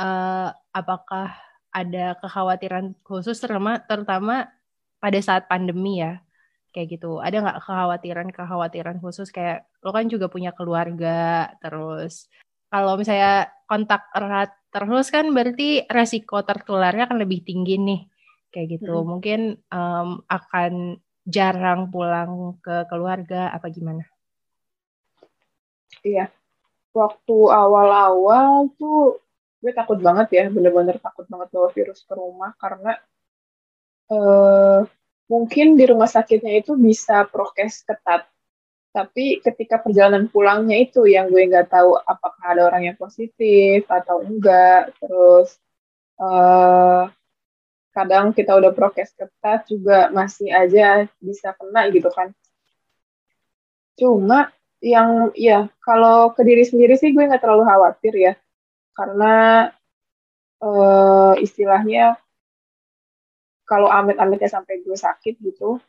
uh, 0.00 0.50
apakah 0.72 1.36
ada 1.68 2.16
kekhawatiran 2.18 2.96
khusus 3.04 3.36
terutama 3.38 3.84
terutama 3.84 4.48
pada 4.98 5.18
saat 5.20 5.46
pandemi 5.46 6.00
ya? 6.00 6.20
Kayak 6.72 7.00
gitu. 7.00 7.20
Ada 7.20 7.44
nggak 7.44 7.58
kekhawatiran 7.64 8.28
kekhawatiran 8.32 8.96
khusus? 9.00 9.28
Kayak 9.28 9.68
lo 9.84 9.92
kan 9.92 10.08
juga 10.08 10.26
punya 10.32 10.56
keluarga 10.56 11.52
terus 11.60 12.28
kalau 12.68 13.00
misalnya 13.00 13.48
kontak 13.64 14.08
erat 14.12 14.52
terus 14.68 15.08
kan 15.08 15.32
berarti 15.32 15.88
resiko 15.88 16.44
tertularnya 16.44 17.08
akan 17.08 17.20
lebih 17.24 17.44
tinggi 17.44 17.76
nih. 17.80 18.00
Kayak 18.48 18.80
gitu. 18.80 19.04
Hmm. 19.04 19.08
mungkin 19.08 19.40
um, 19.68 20.24
akan 20.24 20.96
jarang 21.28 21.92
pulang 21.92 22.56
ke 22.64 22.88
keluarga 22.88 23.52
apa 23.52 23.68
gimana? 23.68 24.08
Iya, 26.00 26.32
waktu 26.96 27.36
awal-awal 27.52 28.72
tuh 28.80 29.20
gue 29.60 29.72
takut 29.76 30.00
banget 30.00 30.28
ya, 30.32 30.44
bener-bener 30.48 30.96
takut 30.96 31.28
banget 31.28 31.52
bawa 31.52 31.68
virus 31.74 32.00
ke 32.08 32.14
rumah 32.16 32.56
karena 32.56 32.96
uh, 34.08 34.88
mungkin 35.28 35.76
di 35.76 35.84
rumah 35.84 36.08
sakitnya 36.08 36.64
itu 36.64 36.78
bisa 36.78 37.28
prokes 37.28 37.84
ketat, 37.84 38.24
tapi 38.94 39.44
ketika 39.44 39.82
perjalanan 39.82 40.30
pulangnya 40.32 40.80
itu 40.80 41.04
yang 41.04 41.28
gue 41.28 41.44
nggak 41.44 41.68
tahu 41.68 41.98
apakah 42.00 42.44
ada 42.56 42.62
orang 42.72 42.88
yang 42.88 42.96
positif 42.96 43.84
atau 43.84 44.24
enggak, 44.24 44.96
terus 44.96 45.60
uh, 46.22 47.10
kadang 47.98 48.30
kita 48.30 48.54
udah 48.54 48.70
prokes 48.70 49.10
ketat 49.18 49.66
juga 49.66 50.06
masih 50.14 50.54
aja 50.54 51.10
bisa 51.18 51.50
kena 51.58 51.90
gitu 51.90 52.06
kan. 52.14 52.30
Cuma 53.98 54.54
yang 54.78 55.34
ya 55.34 55.66
kalau 55.82 56.30
ke 56.30 56.46
diri 56.46 56.62
sendiri 56.62 56.94
sih 56.94 57.10
gue 57.10 57.26
nggak 57.26 57.42
terlalu 57.42 57.66
khawatir 57.66 58.14
ya. 58.14 58.32
Karena 58.94 59.66
uh, 60.62 61.34
istilahnya 61.42 62.14
kalau 63.66 63.90
amit-amitnya 63.90 64.48
sampai 64.48 64.80
gue 64.80 64.96
sakit 64.96 65.34
gitu 65.42 65.82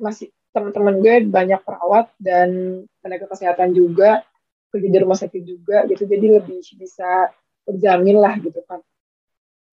masih 0.00 0.32
teman-teman 0.56 1.00
gue 1.02 1.14
banyak 1.28 1.60
perawat 1.66 2.08
dan 2.16 2.80
tenaga 3.04 3.28
kesehatan 3.28 3.76
juga 3.76 4.24
kerja 4.72 4.88
di 4.88 4.98
rumah 5.00 5.20
sakit 5.20 5.42
juga 5.44 5.84
gitu 5.84 6.08
jadi 6.08 6.40
lebih 6.40 6.64
bisa 6.80 7.28
terjamin 7.68 8.16
lah 8.16 8.40
gitu 8.40 8.60
kan 8.64 8.80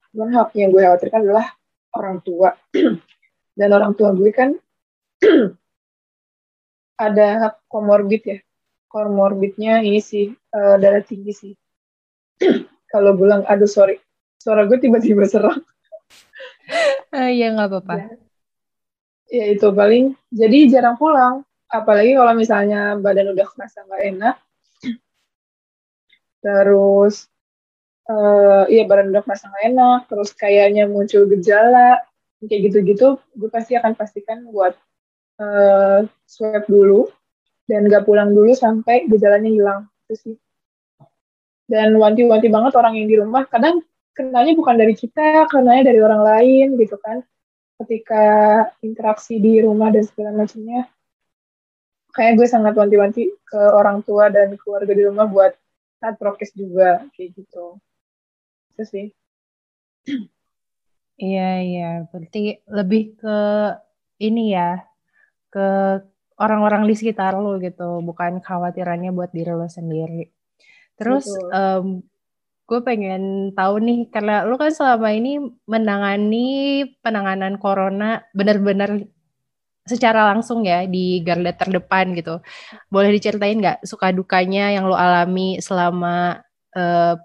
Cuman 0.10 0.30
hak 0.34 0.50
yang 0.58 0.74
gue 0.74 0.82
khawatirkan 0.82 1.22
adalah 1.26 1.48
orang 1.94 2.18
tua. 2.26 2.50
Dan 3.60 3.70
orang 3.76 3.94
tua 3.94 4.14
gue 4.16 4.32
kan 4.34 4.56
ada 7.06 7.58
komorbid 7.70 8.24
ya. 8.26 8.40
Komorbidnya 8.90 9.86
ini 9.86 10.02
sih 10.02 10.34
uh, 10.34 10.76
darah 10.82 11.06
tinggi 11.06 11.34
sih. 11.34 11.54
Kalau 12.92 13.14
bilang, 13.14 13.46
aduh 13.46 13.70
sorry, 13.70 14.02
suara 14.42 14.66
gue 14.66 14.82
tiba-tiba 14.82 15.30
serak. 15.30 15.62
uh, 17.14 17.30
ya 17.40 17.54
nggak 17.54 17.70
apa-apa. 17.70 17.94
Ya. 17.96 18.08
ya 19.30 19.46
itu 19.54 19.70
paling. 19.70 20.18
Jadi 20.34 20.74
jarang 20.74 20.98
pulang. 20.98 21.46
Apalagi 21.70 22.18
kalau 22.18 22.34
misalnya 22.34 22.98
badan 22.98 23.30
udah 23.38 23.46
merasa 23.54 23.86
nggak 23.86 24.04
enak. 24.10 24.36
Terus 26.42 27.30
uh, 28.10 28.66
iya 28.68 28.84
badan 28.90 29.14
udah 29.14 29.24
merasa 29.24 29.48
gak 29.54 29.66
enak, 29.70 30.00
terus 30.10 30.30
kayaknya 30.34 30.90
muncul 30.90 31.30
gejala, 31.30 32.02
kayak 32.42 32.62
gitu-gitu, 32.72 33.22
gue 33.38 33.50
pasti 33.54 33.78
akan 33.78 33.94
pastikan 33.94 34.50
buat 34.50 34.74
uh, 35.40 36.04
swab 36.26 36.66
dulu 36.66 37.08
dan 37.70 37.86
gak 37.86 38.10
pulang 38.10 38.34
dulu 38.34 38.52
sampai 38.58 39.06
gejalanya 39.06 39.50
hilang. 39.50 39.82
Itu 40.10 40.16
sih. 40.18 40.36
Dan 41.70 42.02
wanti-wanti 42.02 42.50
banget 42.50 42.74
orang 42.74 42.98
yang 42.98 43.08
di 43.08 43.16
rumah, 43.22 43.46
kadang 43.46 43.86
kenanya 44.18 44.58
bukan 44.58 44.76
dari 44.76 44.98
kita, 44.98 45.46
kenanya 45.48 45.94
dari 45.94 46.02
orang 46.02 46.26
lain 46.26 46.68
gitu 46.82 46.98
kan. 46.98 47.22
ketika 47.80 48.24
interaksi 48.84 49.40
di 49.40 49.64
rumah 49.64 49.88
dan 49.88 50.04
segala 50.04 50.44
macamnya 50.44 50.92
kayak 52.12 52.36
gue 52.36 52.48
sangat 52.50 52.76
wanti-wanti 52.76 53.32
ke 53.48 53.62
orang 53.72 54.04
tua 54.04 54.28
dan 54.28 54.60
keluarga 54.60 54.92
di 54.92 55.08
rumah 55.08 55.24
buat 55.30 55.56
saat 56.04 56.20
prokes 56.20 56.52
juga 56.52 57.08
kayak 57.16 57.40
gitu 57.40 57.80
itu 58.80 58.84
sih. 58.88 59.08
Iya 61.20 61.50
iya. 61.68 61.90
Berarti 62.08 62.64
lebih 62.72 63.20
ke 63.20 63.38
ini 64.24 64.56
ya 64.56 64.80
ke 65.52 65.68
orang-orang 66.40 66.88
di 66.88 66.96
sekitar 66.96 67.36
lo 67.36 67.60
gitu. 67.60 68.00
Bukan 68.00 68.40
khawatirannya 68.40 69.12
buat 69.12 69.36
diri 69.36 69.52
lo 69.52 69.68
sendiri. 69.68 70.32
Terus 70.96 71.28
um, 71.52 72.00
gue 72.64 72.80
pengen 72.88 73.52
tahu 73.52 73.84
nih 73.84 74.00
karena 74.08 74.48
lo 74.48 74.56
kan 74.56 74.72
selama 74.72 75.12
ini 75.12 75.44
menangani 75.68 76.48
penanganan 77.04 77.60
corona 77.60 78.24
benar-benar 78.32 79.04
secara 79.84 80.32
langsung 80.32 80.64
ya 80.64 80.88
di 80.88 81.20
garda 81.20 81.52
terdepan 81.52 82.16
gitu. 82.16 82.40
Boleh 82.88 83.12
diceritain 83.12 83.60
nggak 83.60 83.84
suka 83.84 84.16
dukanya 84.16 84.72
yang 84.72 84.88
lo 84.88 84.96
alami 84.96 85.60
selama 85.60 86.40
uh, 86.80 87.20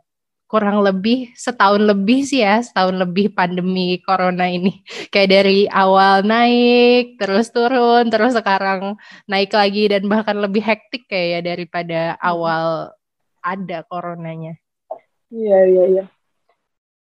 kurang 0.54 0.86
lebih 0.86 1.34
setahun 1.34 1.82
lebih 1.82 2.22
sih 2.22 2.46
ya, 2.46 2.62
setahun 2.62 2.94
lebih 2.94 3.34
pandemi 3.34 3.98
corona 4.06 4.46
ini. 4.46 4.86
Kayak 5.12 5.42
dari 5.42 5.66
awal 5.66 6.22
naik, 6.22 7.18
terus 7.18 7.50
turun, 7.50 8.06
terus 8.06 8.38
sekarang 8.38 8.94
naik 9.26 9.50
lagi 9.50 9.90
dan 9.90 10.06
bahkan 10.06 10.38
lebih 10.38 10.62
hektik 10.62 11.10
kayak 11.10 11.26
ya 11.26 11.40
daripada 11.42 12.00
awal 12.22 12.94
ada 13.42 13.82
coronanya. 13.90 14.54
Iya, 15.34 15.58
iya, 15.66 15.84
iya. 15.90 16.04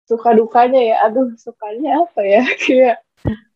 Suka 0.06 0.30
dukanya 0.30 0.78
ya, 0.78 0.96
aduh 1.10 1.34
sukanya 1.34 2.06
apa 2.06 2.22
ya? 2.22 2.46
Kayak 2.62 3.02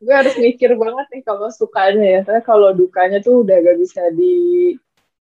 gue 0.03 0.15
harus 0.15 0.35
mikir 0.41 0.75
banget 0.75 1.07
nih 1.13 1.23
kalau 1.23 1.53
sukanya 1.53 2.07
ya 2.09 2.21
karena 2.25 2.43
kalau 2.43 2.73
dukanya 2.73 3.21
tuh 3.21 3.45
udah 3.45 3.61
gak 3.61 3.77
bisa 3.77 4.09
di 4.17 4.73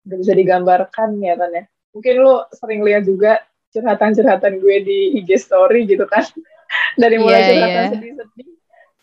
gak 0.02 0.18
bisa 0.18 0.34
digambarkan 0.34 1.22
ya 1.22 1.38
kan 1.38 1.54
ya 1.54 1.64
mungkin 1.94 2.14
lo 2.18 2.50
sering 2.50 2.82
lihat 2.82 3.06
juga 3.06 3.38
curhatan-curhatan 3.74 4.62
gue 4.62 4.76
di 4.86 4.98
IG 5.20 5.34
story 5.42 5.90
gitu 5.90 6.06
kan 6.06 6.22
dari 7.02 7.18
mulai 7.18 7.40
yeah, 7.42 7.48
curhatan 7.50 7.74
yeah. 7.74 7.92
sedih-sedih 7.92 8.48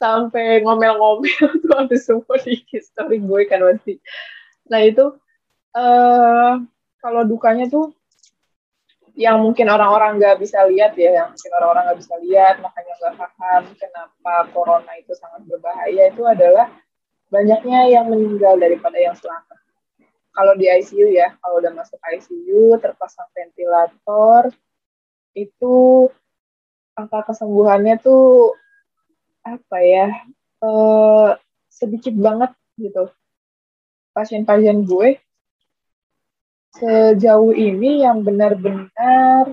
sampai 0.02 0.46
ngomel-ngomel 0.66 1.52
tuh 1.62 1.74
habis 1.76 2.08
semua 2.08 2.36
di 2.42 2.58
IG 2.64 2.82
story 2.88 3.20
gue 3.20 3.42
kan 3.52 3.60
pasti 3.62 4.00
nah 4.72 4.80
itu 4.80 5.12
uh, 5.76 6.54
kalau 7.04 7.22
dukanya 7.28 7.68
tuh 7.68 7.92
yang 9.20 9.44
mungkin 9.44 9.68
orang-orang 9.68 10.18
nggak 10.18 10.40
bisa 10.40 10.64
lihat 10.72 10.96
ya, 10.96 11.12
yang 11.14 11.28
mungkin 11.36 11.52
orang-orang 11.60 11.84
nggak 11.92 12.00
bisa 12.00 12.16
lihat, 12.24 12.56
makanya 12.64 12.94
nggak 12.98 13.16
paham 13.20 13.64
kenapa 13.76 14.34
corona 14.56 14.94
itu 14.98 15.14
sangat 15.20 15.42
berbahaya 15.46 16.10
itu 16.10 16.24
adalah 16.24 16.68
banyaknya 17.30 17.92
yang 17.92 18.06
meninggal 18.10 18.58
daripada 18.58 18.98
yang 18.98 19.14
selamat. 19.14 19.61
Kalau 20.32 20.54
di 20.56 20.66
ICU 20.72 21.12
ya, 21.12 21.36
kalau 21.44 21.60
udah 21.60 21.72
masuk 21.76 22.00
ICU, 22.00 22.80
terpasang 22.80 23.28
ventilator, 23.36 24.48
itu 25.36 26.08
angka 26.96 27.32
kesembuhannya 27.32 28.00
tuh 28.00 28.56
apa 29.44 29.78
ya, 29.84 30.08
eh, 30.64 31.30
sedikit 31.68 32.16
banget 32.16 32.52
gitu. 32.80 33.12
Pasien-pasien 34.16 34.88
gue 34.88 35.20
sejauh 36.72 37.52
ini 37.52 38.08
yang 38.08 38.24
benar-benar 38.24 39.52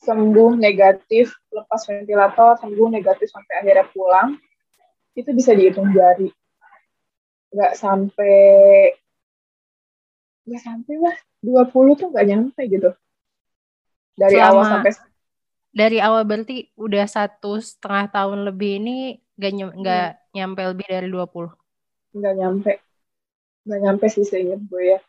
sembuh 0.00 0.56
negatif 0.56 1.34
lepas 1.50 1.82
ventilator 1.84 2.56
sembuh 2.62 2.88
negatif 2.88 3.28
sampai 3.28 3.54
akhirnya 3.60 3.86
pulang 3.90 4.38
itu 5.18 5.30
bisa 5.34 5.52
dihitung 5.52 5.90
jari 5.90 6.30
nggak 7.50 7.72
sampai 7.74 8.38
nggak 10.46 10.62
sampai 10.62 10.94
lah. 11.02 11.16
20 11.42 12.00
tuh 12.00 12.08
nggak 12.14 12.26
nyampe 12.26 12.60
gitu. 12.70 12.90
Dari 14.16 14.38
Selama, 14.40 14.50
awal 14.54 14.64
sampai 14.70 14.92
dari 15.76 15.98
awal 16.00 16.24
berarti 16.24 16.72
udah 16.80 17.04
satu 17.04 17.60
setengah 17.60 18.08
tahun 18.08 18.48
lebih 18.48 18.80
ini 18.80 19.20
nggak 19.36 19.76
nggak 19.76 20.08
hmm. 20.08 20.20
nyampe 20.32 20.62
lebih 20.72 20.86
dari 20.88 21.08
20 21.12 21.52
nggak 22.16 22.34
nyampe. 22.36 22.72
Nggak 23.68 23.80
nyampe 23.84 24.06
sih 24.08 24.24
seingat 24.24 24.60
gue 24.64 24.82
ya. 24.96 25.00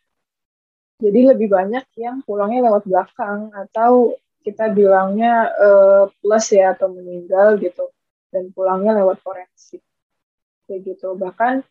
Jadi 0.98 1.20
lebih 1.30 1.48
banyak 1.48 1.86
yang 1.96 2.26
pulangnya 2.26 2.68
lewat 2.68 2.84
belakang 2.90 3.54
atau 3.54 4.18
kita 4.42 4.72
bilangnya 4.74 5.52
uh, 5.54 6.04
plus 6.20 6.46
ya 6.52 6.74
atau 6.74 6.92
meninggal 6.92 7.56
gitu. 7.62 7.88
Dan 8.34 8.52
pulangnya 8.52 8.98
lewat 8.98 9.24
forensik. 9.24 9.80
Kayak 10.66 10.96
gitu. 10.96 11.16
Bahkan 11.16 11.64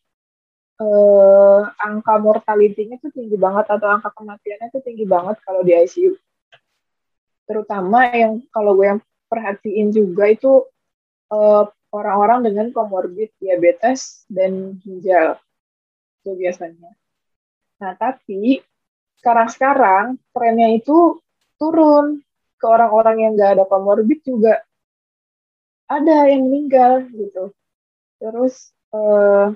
uh, 0.80 1.60
angka 1.80 2.14
mortalitinya 2.20 2.96
tuh 3.00 3.12
tinggi 3.12 3.36
banget 3.36 3.66
atau 3.72 3.88
angka 3.88 4.10
kematiannya 4.12 4.68
tuh 4.72 4.82
tinggi 4.84 5.04
banget 5.04 5.36
kalau 5.44 5.60
di 5.64 5.72
ICU 5.72 6.16
terutama 7.46 8.10
yang 8.10 8.42
kalau 8.50 8.74
gue 8.74 8.86
yang 8.90 9.00
perhatiin 9.30 9.94
juga 9.94 10.26
itu 10.30 10.66
eh, 11.30 11.64
orang-orang 11.94 12.50
dengan 12.50 12.66
komorbid 12.74 13.30
diabetes 13.38 14.26
dan 14.26 14.76
ginjal 14.82 15.38
itu 16.20 16.30
biasanya. 16.34 16.90
Nah 17.78 17.92
tapi 17.94 18.60
sekarang-sekarang 19.22 20.18
trennya 20.34 20.74
itu 20.74 21.22
turun. 21.56 22.20
Ke 22.56 22.72
orang-orang 22.72 23.16
yang 23.20 23.32
nggak 23.36 23.52
ada 23.60 23.64
komorbid 23.68 24.24
juga 24.24 24.64
ada 25.92 26.24
yang 26.24 26.48
meninggal 26.48 27.04
gitu. 27.12 27.52
Terus 28.16 28.72
eh, 28.96 29.46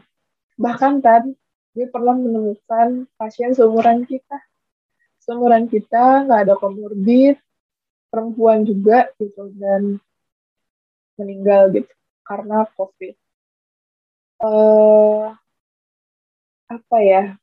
bahkan 0.60 1.00
tadi 1.00 1.32
gue 1.72 1.86
pernah 1.88 2.12
menemukan 2.12 3.08
pasien 3.16 3.56
seumuran 3.56 4.04
kita, 4.04 4.36
seumuran 5.24 5.64
kita 5.72 6.28
nggak 6.28 6.40
ada 6.44 6.54
komorbid, 6.60 7.40
perempuan 8.12 8.68
juga 8.68 9.08
gitu 9.16 9.48
dan 9.56 9.96
meninggal 11.16 11.72
gitu 11.72 11.92
karena 12.28 12.68
COVID. 12.76 13.14
Eh, 14.40 15.24
apa 16.70 16.98
ya? 17.00 17.40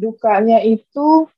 dukanya 0.00 0.64
itu 0.64 1.28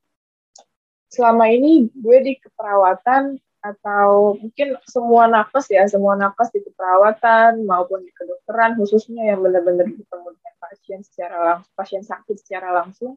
selama 1.10 1.50
ini 1.50 1.90
gue 1.90 2.18
di 2.22 2.32
keperawatan 2.38 3.42
atau 3.62 4.34
mungkin 4.42 4.74
semua 4.90 5.30
nakes 5.30 5.70
ya 5.70 5.86
semua 5.86 6.18
nakes 6.18 6.50
di 6.50 6.60
keperawatan 6.66 7.62
maupun 7.62 8.02
di 8.02 8.10
kedokteran 8.10 8.74
khususnya 8.74 9.22
yang 9.30 9.38
benar-benar 9.38 9.86
bertemu 9.86 10.28
dengan 10.34 10.54
pasien 10.58 11.00
secara 11.06 11.36
langsung 11.46 11.72
pasien 11.78 12.02
sakit 12.02 12.36
secara 12.42 12.68
langsung 12.82 13.14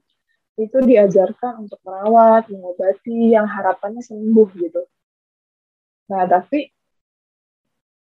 itu 0.55 0.77
diajarkan 0.79 1.65
untuk 1.65 1.81
merawat 1.81 2.45
mengobati 2.47 3.34
yang 3.34 3.49
harapannya 3.49 4.05
sembuh 4.05 4.49
gitu 4.62 4.81
nah 6.13 6.29
tapi 6.29 6.69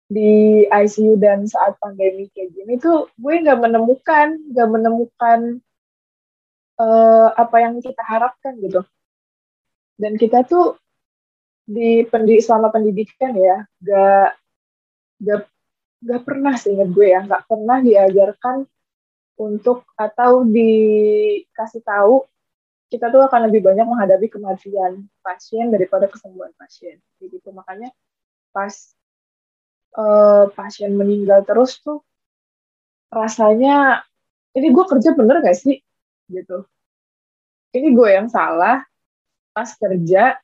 di 0.07 0.63
ICU 0.67 1.19
dan 1.19 1.47
saat 1.47 1.79
pandemi 1.79 2.27
kayak 2.35 2.51
gini 2.55 2.75
tuh 2.83 3.07
gue 3.15 3.35
nggak 3.43 3.59
menemukan 3.59 4.35
nggak 4.51 4.69
menemukan 4.71 5.63
uh, 6.81 7.29
apa 7.35 7.57
yang 7.65 7.81
kita 7.81 8.03
harapkan 8.05 8.57
gitu. 8.61 8.85
Dan 9.97 10.21
kita 10.21 10.45
tuh 10.45 10.77
di 11.67 12.07
pendidik 12.07 12.47
selama 12.47 12.71
pendidikan 12.71 13.35
ya, 13.35 13.67
gak 13.83 14.39
gak 15.19 15.43
gak 16.07 16.23
pernah 16.23 16.55
seingat 16.55 16.89
gue 16.95 17.07
ya, 17.11 17.27
gak 17.27 17.45
pernah 17.51 17.83
diajarkan 17.83 18.63
untuk 19.37 19.85
atau 19.99 20.47
dikasih 20.47 21.83
tahu 21.85 22.25
kita 22.87 23.11
tuh 23.11 23.27
akan 23.27 23.51
lebih 23.51 23.67
banyak 23.67 23.83
menghadapi 23.83 24.31
kematian 24.31 25.11
pasien 25.21 25.75
daripada 25.75 26.07
kesembuhan 26.07 26.55
pasien. 26.55 27.03
Jadi 27.19 27.43
gitu. 27.43 27.51
Makanya 27.51 27.91
pas 28.55 28.73
uh, 29.99 30.47
pasien 30.55 30.95
meninggal 30.95 31.43
terus 31.43 31.83
tuh 31.83 32.01
rasanya 33.11 34.07
ini 34.55 34.71
gue 34.71 34.85
kerja 34.87 35.13
bener 35.19 35.43
gak 35.43 35.59
sih? 35.59 35.83
Gitu. 36.31 36.63
Ini 37.75 37.89
gue 37.93 38.09
yang 38.09 38.31
salah 38.31 38.87
pas 39.51 39.69
kerja 39.75 40.39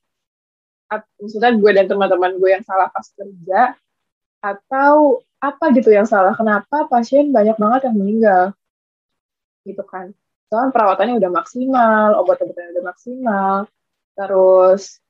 maksudnya 1.21 1.53
gue 1.57 1.71
dan 1.73 1.87
teman-teman 1.89 2.37
gue 2.37 2.51
yang 2.53 2.65
salah 2.67 2.89
pas 2.93 3.07
kerja 3.15 3.61
atau 4.43 5.23
apa 5.39 5.65
gitu 5.75 5.91
yang 5.91 6.07
salah? 6.07 6.35
Kenapa 6.35 6.87
pasien 6.91 7.31
banyak 7.31 7.57
banget 7.59 7.81
yang 7.91 7.97
meninggal? 7.99 8.45
Gitu 9.63 9.83
kan. 9.87 10.11
Soalnya 10.51 10.71
perawatannya 10.75 11.17
udah 11.17 11.31
maksimal 11.33 12.09
obat-obatannya 12.21 12.77
udah 12.77 12.87
maksimal 12.93 13.57
terus 14.13 15.01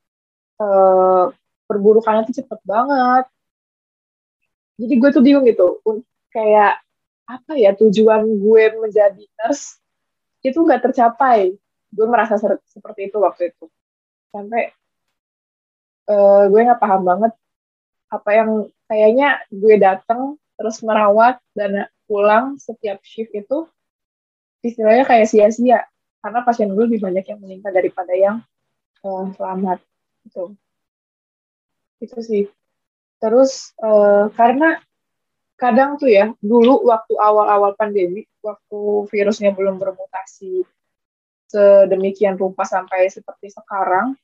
eh, 0.63 1.25
perburukannya 1.67 2.23
tuh 2.31 2.37
cepet 2.39 2.61
banget. 2.63 3.25
Jadi 4.79 4.95
gue 4.99 5.11
tuh 5.11 5.23
bingung 5.25 5.45
gitu 5.49 5.83
kayak 6.33 6.81
apa 7.29 7.53
ya 7.55 7.73
tujuan 7.77 8.25
gue 8.25 8.65
menjadi 8.83 9.25
nurse 9.41 9.83
itu 10.43 10.59
nggak 10.59 10.91
tercapai. 10.91 11.55
Gue 11.93 12.07
merasa 12.09 12.41
seperti 12.67 13.13
itu 13.13 13.19
waktu 13.21 13.53
itu. 13.53 13.69
Sampai 14.33 14.73
uh, 16.09 16.49
gue 16.49 16.61
nggak 16.63 16.81
paham 16.83 17.03
banget 17.05 17.33
apa 18.13 18.31
yang 18.33 18.51
kayaknya 18.89 19.29
gue 19.49 19.75
datang 19.81 20.37
terus 20.61 20.85
merawat 20.85 21.41
dan 21.57 21.89
pulang 22.05 22.61
setiap 22.61 23.01
shift 23.03 23.33
itu 23.33 23.65
istilahnya 24.63 25.09
kayak 25.09 25.27
sia-sia. 25.27 25.89
Karena 26.23 26.47
pasien 26.47 26.71
gue 26.71 26.85
lebih 26.87 27.03
banyak 27.03 27.25
yang 27.27 27.41
meninggal 27.43 27.75
daripada 27.75 28.15
yang 28.15 28.45
uh, 29.03 29.27
selamat 29.35 29.83
itu 30.29 30.55
itu 31.99 32.19
sih. 32.23 32.45
Terus 33.19 33.75
uh, 33.83 34.31
karena 34.35 34.79
kadang 35.59 35.95
tuh 35.95 36.11
ya 36.11 36.31
dulu 36.43 36.87
waktu 36.91 37.15
awal-awal 37.19 37.79
pandemi 37.79 38.27
waktu 38.43 39.07
virusnya 39.07 39.55
belum 39.55 39.79
bermutasi 39.79 40.67
sedemikian 41.47 42.35
rupa 42.35 42.67
sampai 42.67 43.07
seperti 43.07 43.55
sekarang 43.55 44.19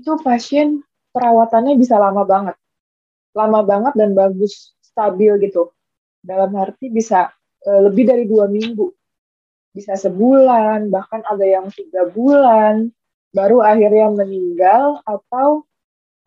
itu 0.00 0.16
pasien 0.22 0.80
perawatannya 1.12 1.76
bisa 1.76 2.00
lama 2.00 2.22
banget 2.24 2.56
lama 3.36 3.60
banget 3.64 3.92
dan 3.96 4.16
bagus 4.16 4.72
stabil 4.80 5.32
gitu 5.44 5.72
dalam 6.22 6.52
arti 6.56 6.88
bisa 6.88 7.32
uh, 7.66 7.80
lebih 7.84 8.08
dari 8.08 8.24
dua 8.28 8.46
minggu 8.46 8.92
bisa 9.72 9.96
sebulan, 9.96 10.92
bahkan 10.92 11.24
ada 11.24 11.42
yang 11.48 11.72
tiga 11.72 12.04
bulan, 12.12 12.92
baru 13.32 13.64
akhirnya 13.64 14.12
meninggal 14.12 15.00
atau 15.08 15.64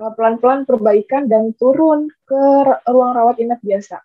eh, 0.01 0.12
pelan-pelan 0.17 0.65
perbaikan 0.65 1.30
dan 1.30 1.54
turun 1.54 2.10
ke 2.25 2.41
ruang 2.89 3.13
rawat 3.13 3.38
inap 3.38 3.62
biasa. 3.62 4.01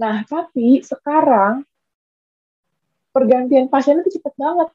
Nah, 0.00 0.24
tapi 0.26 0.80
sekarang 0.80 1.62
pergantian 3.14 3.68
pasien 3.68 4.00
itu 4.00 4.18
cepat 4.18 4.34
banget. 4.34 4.68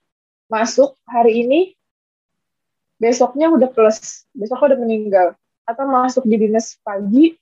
Masuk 0.50 0.96
hari 1.10 1.46
ini, 1.46 1.60
besoknya 3.00 3.48
udah 3.50 3.72
plus, 3.72 4.28
besoknya 4.36 4.76
udah 4.76 4.80
meninggal. 4.80 5.28
Atau 5.64 5.88
masuk 5.88 6.28
di 6.28 6.36
dinas 6.36 6.76
pagi, 6.84 7.34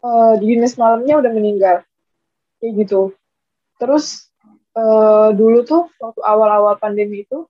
uh, 0.00 0.34
di 0.40 0.56
dinas 0.56 0.74
malamnya 0.80 1.20
udah 1.20 1.32
meninggal. 1.32 1.76
Kayak 2.58 2.72
gitu. 2.88 3.12
Terus 3.76 4.32
uh, 4.76 5.30
dulu 5.36 5.62
tuh 5.62 5.92
waktu 6.00 6.20
awal-awal 6.24 6.80
pandemi 6.80 7.28
itu 7.28 7.44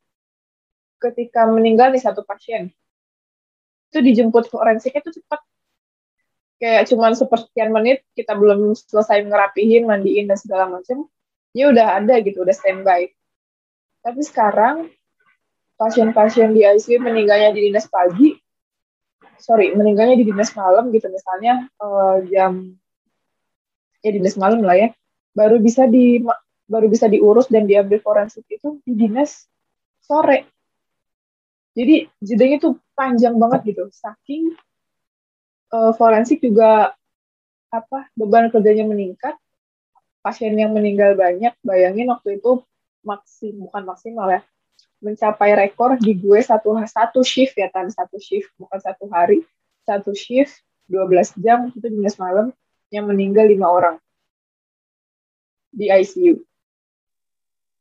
ketika 1.03 1.45
meninggal 1.47 1.93
nih 1.93 2.01
satu 2.01 2.25
pasien 2.25 2.73
itu 3.93 3.99
dijemput 4.01 4.49
forensiknya 4.49 5.05
tuh 5.05 5.15
cepat 5.15 5.41
kayak 6.57 6.89
cuman 6.89 7.13
sepersekian 7.13 7.69
menit 7.69 8.01
kita 8.17 8.33
belum 8.33 8.73
selesai 8.73 9.23
ngerapihin 9.29 9.85
mandiin 9.85 10.25
dan 10.25 10.41
segala 10.41 10.73
macam 10.73 11.05
ya 11.53 11.69
udah 11.69 12.01
ada 12.01 12.17
gitu 12.25 12.43
udah 12.43 12.57
standby 12.57 13.13
tapi 14.01 14.21
sekarang 14.25 14.89
pasien-pasien 15.77 16.57
di 16.57 16.65
ICU 16.65 17.01
meninggalnya 17.01 17.53
di 17.53 17.69
dinas 17.71 17.87
pagi 17.89 18.33
sorry 19.37 19.77
meninggalnya 19.77 20.17
di 20.17 20.25
dinas 20.25 20.53
malam 20.57 20.89
gitu 20.93 21.13
misalnya 21.13 21.69
uh, 21.81 22.25
jam 22.27 22.77
ya 24.01 24.11
dinas 24.11 24.37
malam 24.41 24.65
lah 24.65 24.77
ya 24.77 24.89
baru 25.37 25.61
bisa 25.61 25.85
di 25.85 26.25
baru 26.67 26.91
bisa 26.91 27.07
diurus 27.07 27.47
dan 27.47 27.69
diambil 27.69 28.03
forensik 28.03 28.43
itu 28.51 28.83
di 28.83 28.97
dinas 28.97 29.47
sore. 30.03 30.47
Jadi 31.77 32.09
jedanya 32.19 32.57
tuh 32.59 32.73
panjang 32.97 33.37
banget 33.39 33.75
gitu. 33.75 33.87
Saking 33.93 34.57
uh, 35.75 35.93
forensik 35.95 36.43
juga 36.43 36.97
apa 37.71 38.09
beban 38.17 38.49
kerjanya 38.49 38.89
meningkat, 38.89 39.37
pasien 40.25 40.57
yang 40.57 40.75
meninggal 40.75 41.15
banyak. 41.15 41.53
Bayangin 41.63 42.11
waktu 42.11 42.41
itu 42.41 42.65
maksim 43.07 43.55
bukan 43.61 43.83
maksimal 43.87 44.27
ya, 44.33 44.41
mencapai 45.01 45.53
rekor 45.53 46.01
di 46.01 46.17
gue 46.17 46.41
satu 46.41 46.77
satu 46.89 47.21
shift 47.21 47.55
ya 47.57 47.69
tan 47.69 47.93
satu 47.93 48.17
shift 48.17 48.49
bukan 48.57 48.81
satu 48.81 49.05
hari 49.13 49.45
satu 49.85 50.17
shift 50.17 50.65
12 50.89 51.37
jam 51.43 51.69
itu 51.71 51.87
dinas 51.87 52.17
malam 52.17 52.55
yang 52.91 53.11
meninggal 53.11 53.47
lima 53.47 53.67
orang 53.67 53.97
di 55.75 55.91
ICU. 55.93 56.41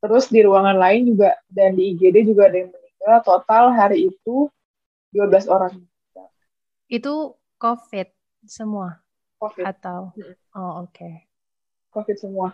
Terus 0.04 0.30
di 0.30 0.44
ruangan 0.46 0.78
lain 0.78 1.16
juga 1.16 1.40
dan 1.50 1.74
di 1.74 1.96
IGD 1.96 2.30
juga 2.30 2.52
ada 2.52 2.58
yang 2.62 2.70
meninggal. 2.70 3.16
Total 3.26 3.64
hari 3.74 4.12
itu 4.12 4.52
12 5.16 5.50
orang. 5.50 5.74
Itu 6.86 7.40
COVID 7.58 8.12
semua? 8.46 9.02
COVID. 9.42 9.66
Atau? 9.66 10.14
Oh, 10.54 10.86
oke. 10.86 10.94
Okay. 10.94 11.26
COVID 11.90 12.18
semua. 12.20 12.54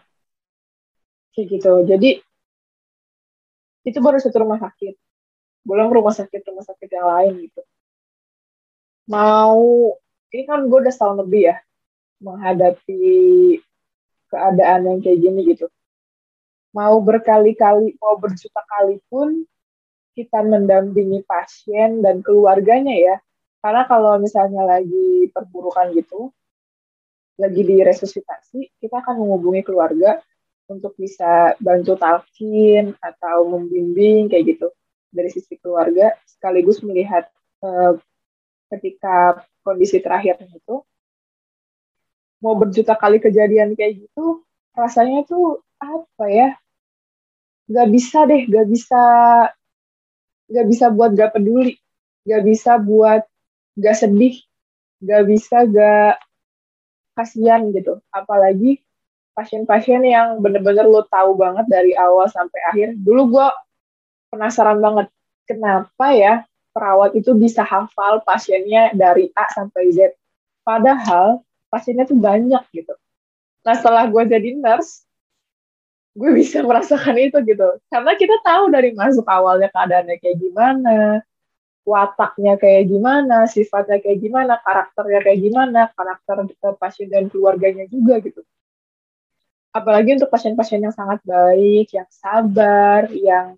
Kayak 1.36 1.47
gitu. 1.60 1.74
Jadi, 1.88 2.10
itu 3.88 3.98
baru 4.02 4.17
satu 4.22 4.46
rumah 4.46 4.60
sakit. 4.62 4.96
Belum 5.62 5.94
rumah 5.94 6.13
sakit-rumah 6.13 6.65
sakit 6.65 6.89
yang 6.89 7.08
lain 7.08 7.34
gitu. 7.50 7.62
Mau, 9.10 9.94
ini 10.34 10.44
kan 10.46 10.65
gue 10.65 10.80
udah 10.82 10.94
setahun 10.94 11.22
lebih 11.26 11.54
ya, 11.54 11.58
menghadapi 12.22 13.02
keadaan 14.32 14.82
yang 14.88 15.00
kayak 15.04 15.20
gini 15.20 15.41
gitu 15.54 15.67
mau 16.72 16.96
berkali-kali, 17.04 18.00
mau 18.00 18.15
berjuta 18.15 18.63
kali 18.63 19.00
pun 19.12 19.44
kita 20.15 20.44
mendampingi 20.44 21.24
pasien 21.24 22.04
dan 22.04 22.24
keluarganya 22.24 22.96
ya. 22.96 23.15
Karena 23.62 23.86
kalau 23.86 24.17
misalnya 24.17 24.65
lagi 24.65 25.30
perburukan 25.30 25.94
gitu, 25.94 26.34
lagi 27.38 27.62
di 27.62 27.78
resusitasi, 27.80 28.82
kita 28.82 29.04
akan 29.04 29.22
menghubungi 29.22 29.62
keluarga 29.62 30.20
untuk 30.72 30.96
bisa 30.96 31.54
bantu 31.60 32.00
talkin 32.00 32.96
atau 33.04 33.44
membimbing 33.52 34.32
kayak 34.32 34.56
gitu 34.56 34.68
dari 35.12 35.28
sisi 35.28 35.60
keluarga 35.60 36.16
sekaligus 36.24 36.80
melihat 36.80 37.28
uh, 37.60 38.00
ketika 38.72 39.44
kondisi 39.68 40.00
terakhir 40.00 40.40
itu 40.48 40.80
mau 42.40 42.56
berjuta 42.56 42.96
kali 42.96 43.20
kejadian 43.20 43.76
kayak 43.76 44.00
gitu 44.08 44.48
rasanya 44.72 45.28
tuh 45.28 45.60
apa 45.78 46.26
ya 46.32 46.50
gak 47.68 47.88
bisa 47.92 48.24
deh 48.24 48.48
gak 48.48 48.68
bisa 48.72 49.04
gak 50.48 50.66
bisa 50.72 50.86
buat 50.90 51.12
gak 51.12 51.36
peduli 51.36 51.76
gak 52.24 52.42
bisa 52.48 52.80
buat 52.80 53.28
gak 53.76 54.00
sedih 54.00 54.40
gak 55.04 55.24
bisa 55.28 55.68
gak 55.68 56.16
kasihan 57.16 57.70
gitu. 57.76 58.00
Apalagi 58.10 58.82
pasien-pasien 59.34 60.04
yang 60.04 60.39
bener-bener 60.44 60.86
lo 60.88 61.08
tahu 61.08 61.36
banget 61.39 61.65
dari 61.67 61.96
awal 61.96 62.28
sampai 62.28 62.60
akhir. 62.72 62.88
Dulu 63.00 63.22
gue 63.38 63.48
penasaran 64.32 64.80
banget 64.80 65.08
kenapa 65.48 66.08
ya 66.15 66.34
perawat 66.72 67.15
itu 67.15 67.36
bisa 67.36 67.63
hafal 67.63 68.24
pasiennya 68.24 68.96
dari 68.96 69.32
A 69.36 69.46
sampai 69.52 69.91
Z? 69.91 70.15
Padahal 70.63 71.44
pasiennya 71.72 72.08
tuh 72.08 72.20
banyak 72.20 72.63
gitu. 72.76 72.94
Nah 73.63 73.74
setelah 73.78 74.08
gue 74.08 74.24
jadi 74.28 74.56
nurse 74.58 75.08
gue 76.12 76.32
bisa 76.36 76.60
merasakan 76.60 77.15
itu 77.15 77.39
gitu. 77.48 77.67
Karena 77.88 78.12
kita 78.20 78.36
tahu 78.44 78.67
dari 78.67 78.91
masuk 78.91 79.24
awalnya 79.28 79.72
keadaannya 79.72 80.20
kayak 80.20 80.38
gimana 80.38 81.24
wataknya 81.82 82.62
kayak 82.62 82.94
gimana 82.94 83.50
sifatnya 83.50 83.98
kayak 83.98 84.22
gimana 84.22 84.62
karakternya 84.62 85.20
kayak 85.26 85.39
gimana 85.41 85.89
karakter 85.98 86.46
pasien 86.78 87.10
dan 87.10 87.26
keluarganya 87.26 87.89
juga 87.89 88.22
gitu 88.22 88.46
apalagi 89.72 90.20
untuk 90.20 90.30
pasien-pasien 90.32 90.84
yang 90.84 90.96
sangat 90.96 91.24
baik 91.24 91.92
yang 91.96 92.10
sabar 92.12 93.08
yang 93.12 93.56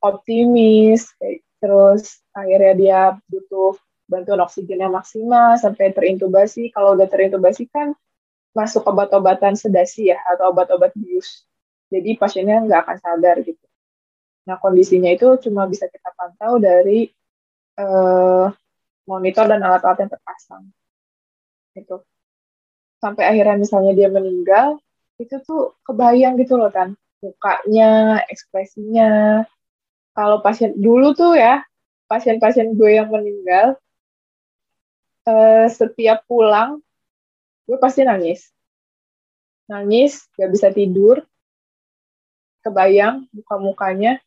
optimis 0.00 1.12
terus 1.60 2.20
akhirnya 2.36 2.74
dia 2.76 3.00
butuh 3.28 3.74
bantuan 4.06 4.44
oksigen 4.44 4.86
yang 4.86 4.94
maksimal 4.94 5.56
sampai 5.58 5.90
terintubasi 5.90 6.70
kalau 6.70 6.94
udah 6.94 7.08
terintubasi 7.10 7.66
kan 7.72 7.96
masuk 8.54 8.86
obat-obatan 8.86 9.56
sedasi 9.58 10.14
ya 10.14 10.20
atau 10.30 10.52
obat-obat 10.52 10.94
bius 10.94 11.46
jadi 11.90 12.18
pasiennya 12.18 12.66
nggak 12.66 12.80
akan 12.82 12.98
sadar 12.98 13.36
gitu. 13.46 13.66
Nah 14.46 14.58
kondisinya 14.58 15.10
itu 15.10 15.38
cuma 15.42 15.66
bisa 15.70 15.86
kita 15.86 16.10
pantau 16.14 16.58
dari 16.58 17.10
uh, 17.78 18.50
monitor 19.06 19.46
dan 19.46 19.62
alat-alat 19.62 20.06
yang 20.06 20.10
terpasang. 20.10 20.64
Itu 21.78 22.02
sampai 22.98 23.24
akhirnya 23.30 23.56
misalnya 23.62 23.92
dia 23.94 24.08
meninggal, 24.10 24.82
itu 25.16 25.36
tuh 25.44 25.76
kebayang 25.84 26.36
gitu 26.40 26.60
loh 26.60 26.68
kan, 26.68 26.92
mukanya, 27.24 28.20
ekspresinya. 28.28 29.42
Kalau 30.16 30.40
pasien 30.40 30.72
dulu 30.76 31.12
tuh 31.12 31.36
ya, 31.36 31.64
pasien-pasien 32.08 32.72
gue 32.76 32.90
yang 32.96 33.08
meninggal, 33.12 33.76
uh, 35.28 35.66
setiap 35.68 36.24
pulang, 36.24 36.80
gue 37.68 37.76
pasti 37.80 38.04
nangis. 38.04 38.48
Nangis, 39.66 40.24
gak 40.38 40.50
bisa 40.54 40.70
tidur, 40.70 41.20
kebayang 42.62 43.26
muka-mukanya 43.34 44.22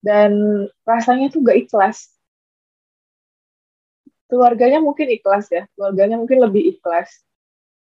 dan 0.00 0.64
rasanya 0.84 1.28
tuh 1.30 1.44
gak 1.44 1.58
ikhlas. 1.68 2.12
Keluarganya 4.28 4.80
mungkin 4.80 5.12
ikhlas 5.12 5.52
ya, 5.52 5.68
keluarganya 5.76 6.16
mungkin 6.16 6.42
lebih 6.42 6.74
ikhlas. 6.74 7.22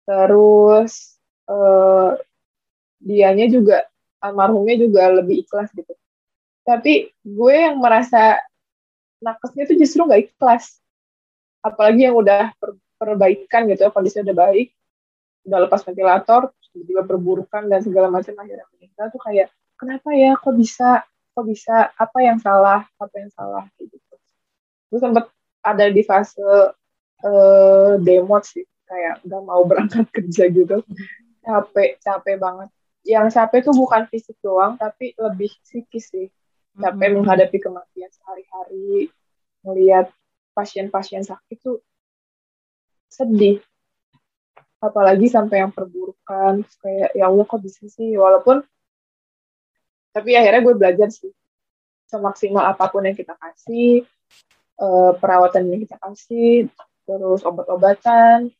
Terus 0.03 1.17
uh, 1.49 2.15
dianya 3.03 3.47
juga 3.51 3.87
almarhumnya 4.23 4.79
juga 4.79 5.11
lebih 5.11 5.43
ikhlas 5.43 5.71
gitu. 5.75 5.93
Tapi 6.63 7.11
gue 7.11 7.55
yang 7.55 7.79
merasa 7.79 8.39
nakesnya 9.19 9.67
tuh 9.67 9.77
justru 9.79 10.07
gak 10.07 10.31
ikhlas. 10.31 10.79
Apalagi 11.63 12.07
yang 12.07 12.15
udah 12.15 12.51
per 12.55 12.75
perbaikan 12.99 13.67
gitu, 13.67 13.83
kondisinya 13.91 14.31
udah 14.31 14.37
baik. 14.47 14.69
udah 15.43 15.59
lepas 15.67 15.83
ventilator 15.83 16.55
tiba-tiba 16.73 17.03
perburukan 17.05 17.67
dan 17.67 17.83
segala 17.83 18.07
macam 18.07 18.31
akhirnya 18.39 18.63
meninggal 18.73 19.11
tuh 19.13 19.21
kayak 19.27 19.51
kenapa 19.77 20.09
ya 20.15 20.33
kok 20.39 20.55
bisa 20.57 21.03
kok 21.35 21.45
bisa 21.45 21.93
apa 21.93 22.17
yang 22.23 22.41
salah 22.41 22.87
apa 22.97 23.15
yang 23.19 23.31
salah 23.35 23.67
gitu 23.77 23.99
gue 24.89 24.99
sempat 25.03 25.29
ada 25.59 25.85
di 25.89 26.01
fase 26.01 26.41
uh, 26.41 27.93
demo 28.01 28.37
sih 28.41 28.65
kayak 28.89 29.21
udah 29.25 29.39
mau 29.45 29.61
berangkat 29.65 30.05
kerja 30.15 30.49
gitu 30.49 30.81
capek 31.43 31.99
capek 31.99 32.35
banget. 32.39 32.69
Yang 33.03 33.35
capek 33.35 33.59
tuh 33.67 33.75
bukan 33.75 34.07
fisik 34.07 34.39
doang 34.39 34.79
tapi 34.79 35.11
lebih 35.19 35.51
psikis 35.61 36.09
sih. 36.09 36.27
Capek 36.73 36.95
mm-hmm. 36.95 37.13
menghadapi 37.21 37.57
kematian 37.59 38.09
sehari-hari 38.09 39.11
melihat 39.61 40.09
pasien-pasien 40.55 41.21
sakit 41.27 41.57
tuh 41.59 41.83
sedih. 43.11 43.59
Apalagi 44.83 45.31
sampai 45.31 45.63
yang 45.63 45.71
perburukan 45.71 46.63
kayak 46.83 47.15
ya 47.15 47.29
Allah 47.29 47.45
kok 47.45 47.61
bisa 47.61 47.85
sih? 47.87 48.15
Walaupun 48.15 48.63
tapi 50.13 50.37
akhirnya 50.37 50.61
gue 50.63 50.75
belajar 50.75 51.09
sih. 51.11 51.31
Semaksimal 52.07 52.71
apa 52.71 52.87
pun 52.87 53.03
yang 53.03 53.17
kita 53.17 53.33
kasih 53.35 54.05
uh, 54.79 55.11
perawatan 55.17 55.69
yang 55.69 55.81
kita 55.83 55.97
kasih 55.97 56.69
terus 57.03 57.43
obat-obatan 57.43 58.53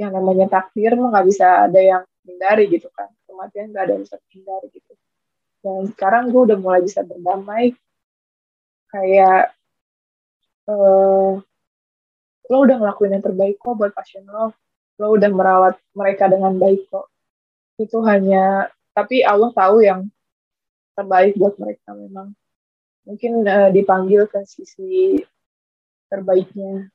yang 0.00 0.16
namanya 0.16 0.48
takdir 0.48 0.96
mah 0.96 1.12
nggak 1.12 1.26
bisa 1.28 1.68
ada 1.68 1.76
yang 1.76 2.02
hindari 2.24 2.72
gitu 2.72 2.88
kan. 2.96 3.12
Kematian 3.28 3.68
nggak 3.68 3.84
ada 3.84 3.92
yang 3.92 4.02
bisa 4.08 4.16
hindari 4.32 4.66
gitu. 4.72 4.92
Dan 5.60 5.92
sekarang 5.92 6.32
gue 6.32 6.42
udah 6.48 6.56
mulai 6.56 6.80
bisa 6.80 7.04
berdamai. 7.04 7.76
Kayak 8.88 9.52
uh, 10.72 11.36
lo 12.50 12.56
udah 12.64 12.76
ngelakuin 12.80 13.20
yang 13.20 13.24
terbaik 13.24 13.60
kok 13.60 13.76
buat 13.76 13.92
pasien 13.92 14.24
lo. 14.24 14.56
Lo 14.96 15.12
udah 15.12 15.28
merawat 15.28 15.76
mereka 15.92 16.32
dengan 16.32 16.56
baik 16.56 16.88
kok. 16.88 17.12
Itu 17.76 18.00
hanya 18.08 18.72
tapi 18.96 19.20
Allah 19.20 19.52
tahu 19.52 19.84
yang 19.84 20.08
terbaik 20.96 21.36
buat 21.36 21.60
mereka 21.60 21.92
memang. 21.92 22.32
Mungkin 23.04 23.44
uh, 23.44 23.68
dipanggil 23.68 24.24
ke 24.32 24.48
sisi 24.48 25.20
terbaiknya 26.08 26.88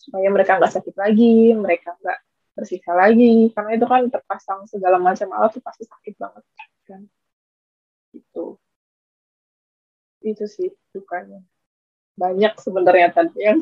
supaya 0.00 0.28
mereka 0.32 0.56
nggak 0.56 0.74
sakit 0.80 0.96
lagi 0.96 1.52
mereka 1.52 1.92
nggak 2.00 2.18
tersiksa 2.60 2.92
lagi. 2.92 3.48
Karena 3.56 3.80
itu 3.80 3.86
kan 3.88 4.04
terpasang 4.12 4.68
segala 4.68 5.00
macam 5.00 5.32
alat 5.32 5.56
tuh 5.56 5.64
pasti 5.64 5.88
sakit 5.88 6.14
banget 6.20 6.44
kan? 6.84 7.02
Itu 8.12 8.60
itu 10.20 10.44
sih 10.44 10.68
dukanya 10.92 11.40
banyak 12.12 12.52
sebenarnya 12.60 13.08
tadi 13.08 13.38
yang 13.40 13.60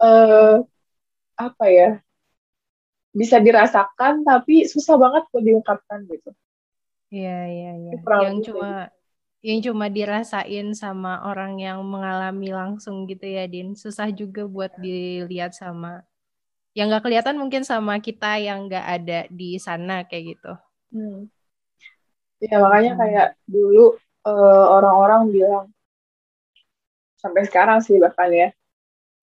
uh, 0.00 0.64
apa 1.46 1.66
ya 1.68 1.90
bisa 3.10 3.42
dirasakan 3.42 4.22
tapi 4.22 4.64
susah 4.64 4.94
banget 4.96 5.26
buat 5.34 5.44
diungkapkan 5.44 6.06
gitu. 6.08 6.30
Iya 7.10 7.38
iya 7.50 7.72
iya. 7.74 7.92
Yang 7.98 8.54
cuma 8.54 8.86
gitu. 8.86 8.94
yang 9.42 9.58
cuma 9.66 9.86
dirasain 9.90 10.68
sama 10.78 11.26
orang 11.26 11.58
yang 11.58 11.82
mengalami 11.82 12.54
langsung 12.54 13.04
gitu 13.10 13.26
ya 13.26 13.50
Din. 13.50 13.74
Susah 13.74 14.14
juga 14.14 14.46
buat 14.46 14.70
dilihat 14.78 15.58
sama 15.58 16.06
yang 16.74 16.86
nggak 16.90 17.02
kelihatan 17.02 17.36
mungkin 17.38 17.66
sama 17.66 17.98
kita 17.98 18.38
yang 18.38 18.70
nggak 18.70 18.86
ada 18.86 19.20
di 19.30 19.58
sana 19.58 20.06
kayak 20.06 20.36
gitu 20.36 20.52
hmm. 20.94 21.20
ya 22.38 22.56
makanya 22.62 22.92
hmm. 22.94 23.00
kayak 23.00 23.28
dulu 23.46 23.98
uh, 24.26 24.66
orang-orang 24.78 25.22
bilang 25.34 25.66
sampai 27.18 27.44
sekarang 27.44 27.82
sih 27.84 27.98
bahkan 27.98 28.30
ya 28.32 28.48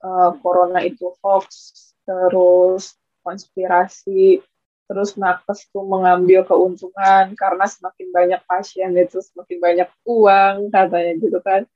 uh, 0.04 0.36
corona 0.44 0.84
itu 0.84 1.16
hoax 1.24 1.74
terus 2.04 3.00
konspirasi 3.24 4.44
terus 4.88 5.20
nakes 5.20 5.68
tuh 5.68 5.84
mengambil 5.84 6.48
keuntungan 6.48 7.36
karena 7.36 7.66
semakin 7.68 8.08
banyak 8.16 8.42
pasien 8.48 8.96
itu 8.96 9.20
semakin 9.20 9.58
banyak 9.60 9.90
uang 10.08 10.72
katanya 10.72 11.12
gitu 11.20 11.40
kan 11.44 11.68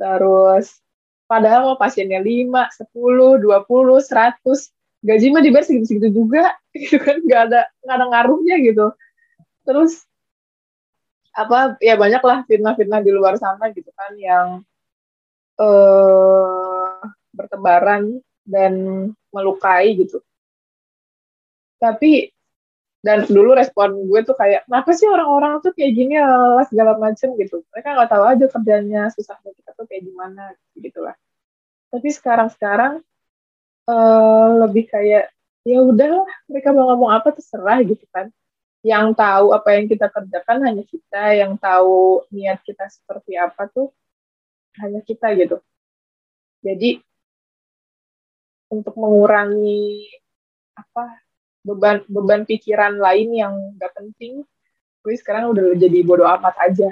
terus 0.00 0.80
padahal 1.28 1.72
mau 1.72 1.76
pasiennya 1.76 2.20
5, 2.20 2.88
10, 2.88 3.40
20, 3.40 3.44
100 3.44 4.72
gaji 5.04 5.26
mah 5.30 5.42
dibayar 5.44 5.64
segitu-segitu 5.68 6.08
juga 6.10 6.56
gitu 6.82 6.96
kan. 6.98 7.20
Nggak 7.20 7.42
ada 7.52 7.60
nggak 7.84 7.96
ada 7.96 8.06
ngaruhnya 8.10 8.56
gitu. 8.64 8.86
Terus 9.64 10.02
apa 11.34 11.74
ya 11.82 11.98
banyak 11.98 12.22
lah 12.22 12.46
fitnah-fitnah 12.46 13.02
di 13.02 13.10
luar 13.10 13.34
sana 13.36 13.68
gitu 13.74 13.90
kan 13.90 14.14
yang 14.16 14.48
uh, 15.58 16.98
bertebaran 17.34 18.22
dan 18.46 18.74
melukai 19.34 19.98
gitu. 19.98 20.22
Tapi 21.78 22.32
dan 23.04 23.28
dulu 23.28 23.52
respon 23.52 24.08
gue 24.08 24.20
tuh 24.24 24.32
kayak 24.32 24.64
kenapa 24.64 24.90
sih 24.96 25.04
orang-orang 25.04 25.60
tuh 25.60 25.76
kayak 25.76 25.92
gini 25.92 26.16
lah 26.16 26.64
segala 26.64 26.96
macem? 26.96 27.36
gitu. 27.36 27.60
Mereka 27.76 27.88
nggak 27.92 28.10
tahu 28.10 28.24
aja 28.24 28.44
kerjanya 28.48 29.02
susahnya 29.12 29.52
kita 29.52 29.70
tuh 29.76 29.84
kayak 29.84 30.08
gimana 30.08 30.56
gitu 30.80 31.04
lah 31.04 31.12
tapi 31.94 32.10
sekarang 32.10 32.50
sekarang 32.50 32.92
uh, 33.88 34.48
lebih 34.66 34.88
kayak 34.88 35.32
ya 35.64 35.78
udahlah 35.80 36.28
mereka 36.48 36.76
mau 36.76 36.92
ngomong 36.92 37.10
apa 37.12 37.32
terserah 37.32 37.80
gitu 37.84 38.04
kan. 38.12 38.28
Yang 38.84 39.16
tahu 39.16 39.46
apa 39.56 39.68
yang 39.80 39.86
kita 39.88 40.06
kerjakan 40.12 40.58
hanya 40.68 40.84
kita 40.84 41.22
yang 41.32 41.56
tahu 41.56 42.20
niat 42.28 42.60
kita 42.60 42.84
seperti 42.92 43.40
apa 43.40 43.64
tuh 43.72 43.88
hanya 44.80 45.00
kita 45.00 45.32
gitu. 45.40 45.56
Jadi 46.60 47.00
untuk 48.68 48.96
mengurangi 48.96 50.10
apa 50.76 51.22
beban 51.64 52.04
beban 52.10 52.42
pikiran 52.44 52.98
lain 53.00 53.30
yang 53.32 53.54
gak 53.80 53.94
penting 53.96 54.44
gue 55.04 55.14
sekarang 55.20 55.52
udah 55.52 55.76
jadi 55.76 56.00
bodoh 56.00 56.24
amat 56.24 56.56
aja 56.64 56.88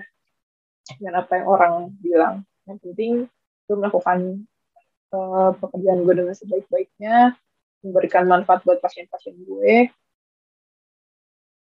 dengan 0.97 1.25
apa 1.25 1.41
yang 1.41 1.47
orang 1.49 1.73
bilang. 2.01 2.35
Yang 2.69 2.79
penting 2.89 3.13
gue 3.69 3.77
melakukan 3.77 4.45
uh, 5.13 5.51
pekerjaan 5.61 6.03
gue 6.03 6.15
dengan 6.17 6.35
sebaik-baiknya 6.35 7.37
memberikan 7.85 8.25
manfaat 8.27 8.65
buat 8.65 8.81
pasien-pasien 8.81 9.37
gue. 9.45 9.93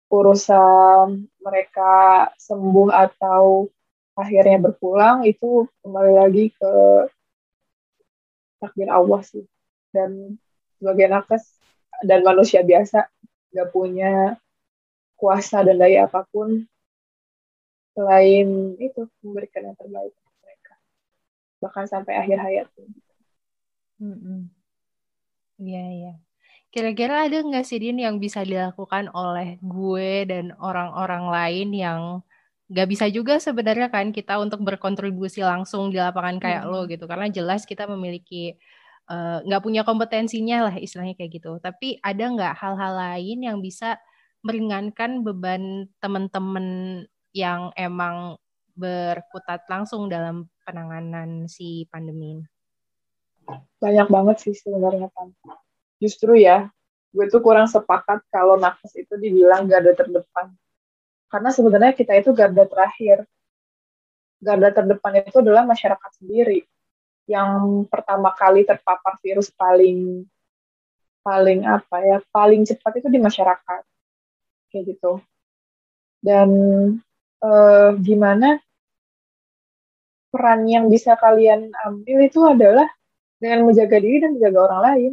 Urusan 0.08 1.28
mereka 1.44 2.28
sembuh 2.40 2.90
atau 2.92 3.68
akhirnya 4.16 4.72
berpulang 4.72 5.28
itu 5.28 5.68
kembali 5.84 6.14
lagi 6.16 6.46
ke 6.56 6.74
takdir 8.64 8.90
Allah 8.90 9.22
sih. 9.22 9.46
Dan 9.92 10.40
sebagai 10.80 11.12
nakes 11.12 11.44
dan 12.08 12.24
manusia 12.24 12.64
biasa 12.64 13.06
nggak 13.52 13.70
punya 13.74 14.38
kuasa 15.18 15.66
dan 15.66 15.82
daya 15.82 16.06
apa 16.06 16.24
pun 16.30 16.64
selain 17.98 18.78
itu 18.78 19.10
memberikan 19.26 19.74
yang 19.74 19.78
terbaik 19.78 20.14
mereka. 20.46 20.74
Bahkan 21.60 21.86
sampai 21.90 22.14
akhir 22.16 22.38
hayat 22.38 22.68
Iya 25.62 25.80
iya. 25.98 26.12
Kira-kira 26.74 27.26
ada 27.26 27.38
nggak 27.42 27.66
sih 27.70 27.80
Din 27.84 27.98
yang 28.06 28.18
bisa 28.22 28.42
dilakukan 28.46 29.10
oleh 29.16 29.58
gue 29.64 30.28
dan 30.30 30.46
orang-orang 30.62 31.26
lain 31.36 31.70
yang 31.74 32.02
nggak 32.72 32.88
bisa 32.94 33.08
juga 33.10 33.40
sebenarnya 33.42 33.88
kan 33.96 34.12
kita 34.18 34.38
untuk 34.44 34.62
berkontribusi 34.68 35.42
langsung 35.42 35.90
di 35.94 35.98
lapangan 36.04 36.38
kayak 36.44 36.64
lo 36.70 36.86
gitu 36.92 37.06
karena 37.12 37.28
jelas 37.32 37.64
kita 37.66 37.86
memiliki 37.90 38.58
Eh, 39.08 39.40
nggak 39.48 39.62
uh, 39.62 39.66
punya 39.66 39.82
kompetensinya 39.90 40.70
lah 40.70 40.76
istilahnya 40.78 41.18
kayak 41.18 41.34
gitu. 41.42 41.58
Tapi 41.64 41.98
ada 42.06 42.24
nggak 42.30 42.54
hal-hal 42.62 42.94
lain 42.94 43.40
yang 43.42 43.58
bisa 43.64 43.98
meringankan 44.46 45.26
beban 45.26 45.90
teman-teman 46.04 46.68
yang 47.34 47.74
emang 47.80 48.38
berkutat 48.78 49.66
langsung 49.72 50.14
dalam 50.14 50.52
penanganan 50.68 51.50
si 51.50 51.90
pandemi 51.90 52.38
ini? 52.38 52.46
Banyak 53.78 54.08
banget 54.10 54.38
sih 54.42 54.54
sebenarnya 54.58 55.10
kan. 55.14 55.34
Justru 56.02 56.38
ya, 56.38 56.70
gue 57.14 57.26
tuh 57.30 57.42
kurang 57.42 57.70
sepakat 57.70 58.26
kalau 58.30 58.58
nakes 58.58 58.94
itu 58.98 59.14
dibilang 59.18 59.70
garda 59.70 59.94
terdepan. 59.94 60.54
Karena 61.28 61.50
sebenarnya 61.54 61.94
kita 61.94 62.14
itu 62.18 62.34
garda 62.34 62.66
terakhir. 62.66 63.26
Garda 64.38 64.70
terdepan 64.70 65.26
itu 65.26 65.38
adalah 65.42 65.66
masyarakat 65.66 66.12
sendiri 66.22 66.66
yang 67.28 67.84
pertama 67.92 68.32
kali 68.32 68.64
terpapar 68.64 69.20
virus 69.20 69.52
paling 69.52 70.24
paling 71.20 71.68
apa 71.68 72.00
ya 72.00 72.18
paling 72.32 72.64
cepat 72.64 73.04
itu 73.04 73.12
di 73.12 73.20
masyarakat 73.20 73.84
kayak 74.72 74.96
gitu 74.96 75.20
dan 76.24 76.50
eh, 77.44 77.90
gimana 78.00 78.64
peran 80.32 80.64
yang 80.72 80.88
bisa 80.88 81.20
kalian 81.20 81.68
ambil 81.84 82.18
itu 82.24 82.40
adalah 82.48 82.88
dengan 83.38 83.66
menjaga 83.70 83.98
diri 84.02 84.18
dan 84.24 84.38
menjaga 84.38 84.60
orang 84.70 84.82
lain 84.82 85.12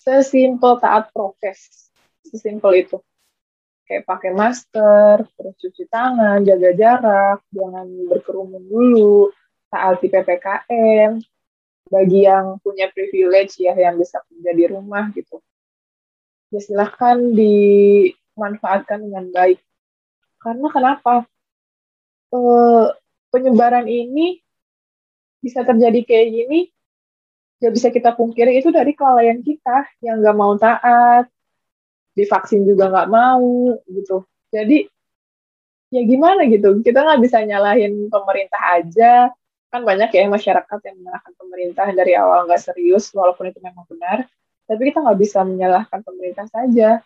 sesimpel 0.00 0.80
taat 0.80 1.12
prokes 1.12 1.90
sesimpel 2.24 2.72
itu 2.76 2.96
kayak 3.88 4.06
pakai 4.06 4.30
masker 4.32 5.28
terus 5.34 5.54
cuci 5.58 5.84
tangan 5.90 6.44
jaga 6.46 6.70
jarak 6.76 7.38
jangan 7.52 7.86
berkerumun 8.08 8.64
dulu 8.64 9.32
taat 9.70 10.02
di 10.02 10.08
PPKM, 10.10 11.22
bagi 11.86 12.26
yang 12.26 12.58
punya 12.60 12.90
privilege 12.90 13.62
ya 13.62 13.72
yang 13.78 13.96
bisa 13.96 14.18
kerja 14.26 14.50
di 14.52 14.64
rumah 14.66 15.08
gitu. 15.14 15.38
ya 16.50 16.58
silahkan 16.58 17.14
dimanfaatkan 17.30 19.06
dengan 19.06 19.30
baik. 19.30 19.62
Karena 20.42 20.66
kenapa? 20.66 21.22
E, 22.34 22.38
penyebaran 23.30 23.86
ini 23.86 24.42
bisa 25.38 25.62
terjadi 25.62 26.02
kayak 26.02 26.28
gini, 26.34 26.60
gak 27.60 27.72
bisa 27.76 27.88
kita 27.92 28.16
pungkiri 28.16 28.56
itu 28.58 28.72
dari 28.72 28.96
kelalaian 28.96 29.44
kita 29.44 29.84
yang 30.00 30.24
gak 30.24 30.36
mau 30.36 30.56
taat, 30.56 31.28
divaksin 32.14 32.66
juga 32.66 32.90
nggak 32.90 33.08
mau 33.10 33.74
gitu. 33.86 34.26
Jadi 34.50 34.86
ya 35.90 36.02
gimana 36.06 36.46
gitu, 36.46 36.82
kita 36.82 37.02
nggak 37.02 37.20
bisa 37.22 37.42
nyalahin 37.42 38.06
pemerintah 38.10 38.62
aja, 38.78 39.12
kan 39.70 39.82
banyak 39.86 40.10
ya 40.10 40.26
masyarakat 40.26 40.78
yang 40.86 40.96
menyalahkan 41.02 41.32
pemerintah 41.38 41.86
dari 41.94 42.12
awal 42.18 42.46
nggak 42.46 42.62
serius 42.62 43.10
walaupun 43.14 43.50
itu 43.50 43.58
memang 43.62 43.86
benar. 43.86 44.26
Tapi 44.66 44.80
kita 44.90 45.02
nggak 45.02 45.18
bisa 45.18 45.42
menyalahkan 45.42 46.00
pemerintah 46.02 46.46
saja. 46.50 47.02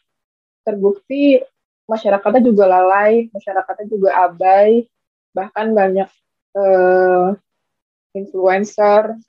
Terbukti 0.64 1.40
masyarakatnya 1.84 2.40
juga 2.40 2.64
lalai 2.64 3.28
masyarakatnya 3.28 3.86
juga 3.92 4.10
abai 4.16 4.88
bahkan 5.36 5.76
banyak 5.76 6.08
uh, 6.56 7.36
influencer 8.16 9.20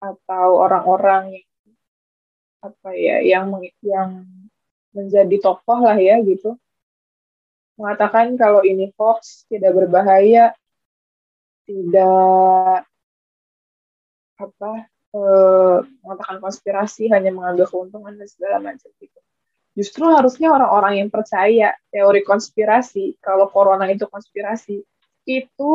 atau 0.00 0.46
orang-orang 0.64 1.40
yang 1.40 1.48
apa 2.60 2.90
ya 2.92 3.16
yang 3.24 3.46
yang 3.80 4.10
menjadi 4.92 5.36
tokoh 5.40 5.80
lah 5.80 5.96
ya 5.96 6.20
gitu 6.20 6.60
mengatakan 7.80 8.36
kalau 8.36 8.60
ini 8.60 8.92
hoax 9.00 9.48
tidak 9.48 9.72
berbahaya 9.72 10.52
tidak 11.64 12.84
apa 14.36 14.70
eh, 15.16 15.76
mengatakan 16.04 16.36
konspirasi 16.44 17.08
hanya 17.08 17.32
mengambil 17.32 17.64
keuntungan 17.64 18.16
dan 18.16 18.28
segala 18.28 18.60
macam 18.60 18.92
gitu. 19.00 19.20
Justru 19.78 20.04
harusnya 20.04 20.52
orang-orang 20.52 21.00
yang 21.00 21.08
percaya 21.08 21.72
teori 21.88 22.20
konspirasi 22.26 23.16
kalau 23.22 23.48
corona 23.48 23.88
itu 23.88 24.04
konspirasi 24.04 24.82
itu 25.24 25.70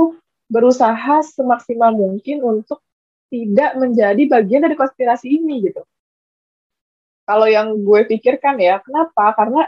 berusaha 0.46 1.26
semaksimal 1.26 1.96
mungkin 1.96 2.46
untuk 2.46 2.85
tidak 3.36 3.76
menjadi 3.76 4.24
bagian 4.32 4.64
dari 4.64 4.80
konspirasi 4.80 5.28
ini 5.28 5.68
gitu. 5.68 5.84
Kalau 7.28 7.52
yang 7.52 7.76
gue 7.84 8.08
pikirkan 8.08 8.56
ya, 8.64 8.80
kenapa? 8.80 9.36
Karena 9.36 9.68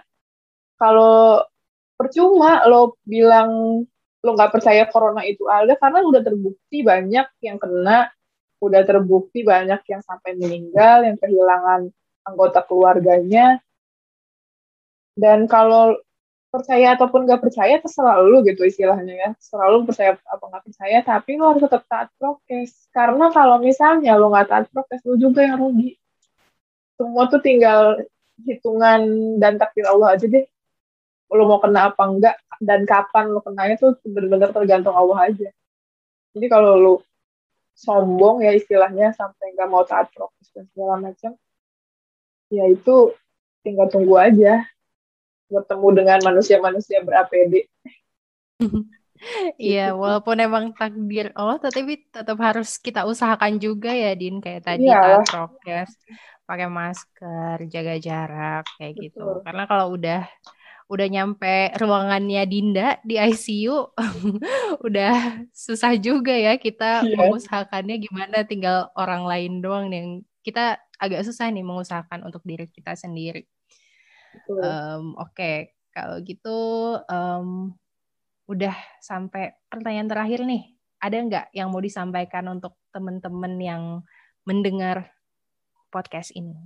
kalau 0.79 1.43
percuma 1.99 2.63
lo 2.63 2.95
bilang 3.03 3.83
lo 4.21 4.29
nggak 4.33 4.53
percaya 4.53 4.87
corona 4.87 5.25
itu 5.27 5.49
ada 5.51 5.75
karena 5.75 5.99
udah 6.05 6.21
terbukti 6.23 6.85
banyak 6.85 7.27
yang 7.43 7.57
kena, 7.59 8.07
udah 8.63 8.81
terbukti 8.87 9.43
banyak 9.43 9.81
yang 9.83 10.01
sampai 10.05 10.37
meninggal, 10.39 11.03
yang 11.03 11.17
kehilangan 11.19 11.91
anggota 12.23 12.63
keluarganya. 12.63 13.59
Dan 15.17 15.49
kalau 15.49 15.97
percaya 16.47 16.95
ataupun 16.95 17.27
nggak 17.27 17.41
percaya 17.43 17.75
terserah 17.83 18.23
lu 18.23 18.41
gitu 18.47 18.63
istilahnya 18.63 19.13
ya. 19.13 19.29
Selalu 19.37 19.87
percaya 19.87 20.15
apa 20.25 20.43
nggak 20.47 20.63
percaya 20.63 20.97
tapi 21.03 21.35
lo 21.35 21.53
harus 21.53 21.63
tetap 21.63 21.83
taat 21.85 22.09
prokes. 22.15 22.89
Karena 22.91 23.29
kalau 23.31 23.59
misalnya 23.59 24.15
lo 24.15 24.31
nggak 24.31 24.47
taat 24.47 24.65
prokes 24.71 25.03
lo 25.03 25.15
juga 25.19 25.43
yang 25.43 25.59
rugi. 25.59 25.99
Semua 26.97 27.29
tuh 27.29 27.41
tinggal 27.43 28.01
hitungan 28.41 29.01
dan 29.37 29.59
takdir 29.59 29.85
Allah 29.85 30.17
aja 30.17 30.25
deh. 30.25 30.45
Lo 31.29 31.43
mau 31.45 31.59
kena 31.59 31.91
apa 31.91 32.03
enggak 32.07 32.35
dan 32.63 32.87
kapan 32.87 33.35
lo 33.35 33.43
kenanya 33.43 33.75
tuh 33.77 33.99
benar-benar 34.07 34.55
tergantung 34.55 34.95
Allah 34.95 35.29
aja. 35.29 35.49
Jadi 36.33 36.45
kalau 36.47 36.73
lo 36.79 36.93
sombong 37.77 38.41
ya 38.41 38.57
istilahnya 38.57 39.13
sampai 39.13 39.53
nggak 39.53 39.69
mau 39.69 39.85
taat 39.85 40.09
prokes 40.09 40.49
dan 40.49 40.65
segala 40.73 40.97
macam, 40.97 41.37
ya 42.49 42.65
itu 42.65 43.13
tinggal 43.61 43.85
tunggu 43.91 44.17
aja 44.17 44.65
bertemu 45.47 45.87
dengan 46.03 46.19
manusia-manusia 46.23 47.03
ber-APD. 47.03 47.53
Iya, 49.57 49.89
gitu. 49.89 49.97
walaupun 49.97 50.37
emang 50.37 50.65
takdir 50.77 51.33
Allah, 51.33 51.57
tapi 51.57 52.05
tetap 52.13 52.37
harus 52.37 52.77
kita 52.77 53.01
usahakan 53.09 53.57
juga 53.57 53.89
ya, 53.89 54.13
Din. 54.13 54.37
Kayak 54.37 54.69
tadi 54.69 54.85
taat 54.85 55.25
prokes, 55.25 55.97
pakai 56.45 56.69
masker, 56.69 57.57
jaga 57.65 57.97
jarak, 57.97 58.65
kayak 58.77 58.93
gitu. 58.93 59.17
Betul. 59.17 59.41
gitu. 59.41 59.41
Karena 59.41 59.63
kalau 59.65 59.97
udah 59.97 60.21
udah 60.87 61.07
nyampe 61.11 61.75
ruangannya 61.75 62.47
Dinda 62.47 62.95
di 63.03 63.19
ICU 63.19 63.91
udah 64.87 65.43
susah 65.51 65.99
juga 65.99 66.31
ya 66.31 66.55
kita 66.55 67.03
yeah. 67.03 67.17
mengusahakannya 67.19 67.99
gimana 67.99 68.47
tinggal 68.47 68.87
orang 68.95 69.27
lain 69.27 69.59
doang 69.59 69.91
yang 69.91 70.23
kita 70.47 70.79
agak 70.95 71.27
susah 71.27 71.51
nih 71.51 71.59
mengusahakan 71.59 72.23
untuk 72.23 72.39
diri 72.47 72.71
kita 72.71 72.95
sendiri. 72.95 73.43
Um, 74.45 75.17
Oke, 75.17 75.33
okay. 75.33 75.57
kalau 75.91 76.17
gitu 76.21 76.59
um, 77.09 77.73
udah 78.47 78.75
sampai 79.03 79.57
pertanyaan 79.67 80.09
terakhir 80.09 80.45
nih. 80.45 80.73
Ada 80.97 81.17
nggak 81.21 81.45
yang 81.53 81.69
mau 81.69 81.81
disampaikan 81.83 82.49
untuk 82.49 82.73
teman-teman 82.89 83.53
yang 83.61 83.83
mendengar 84.47 85.13
podcast 85.93 86.33
ini? 86.33 86.57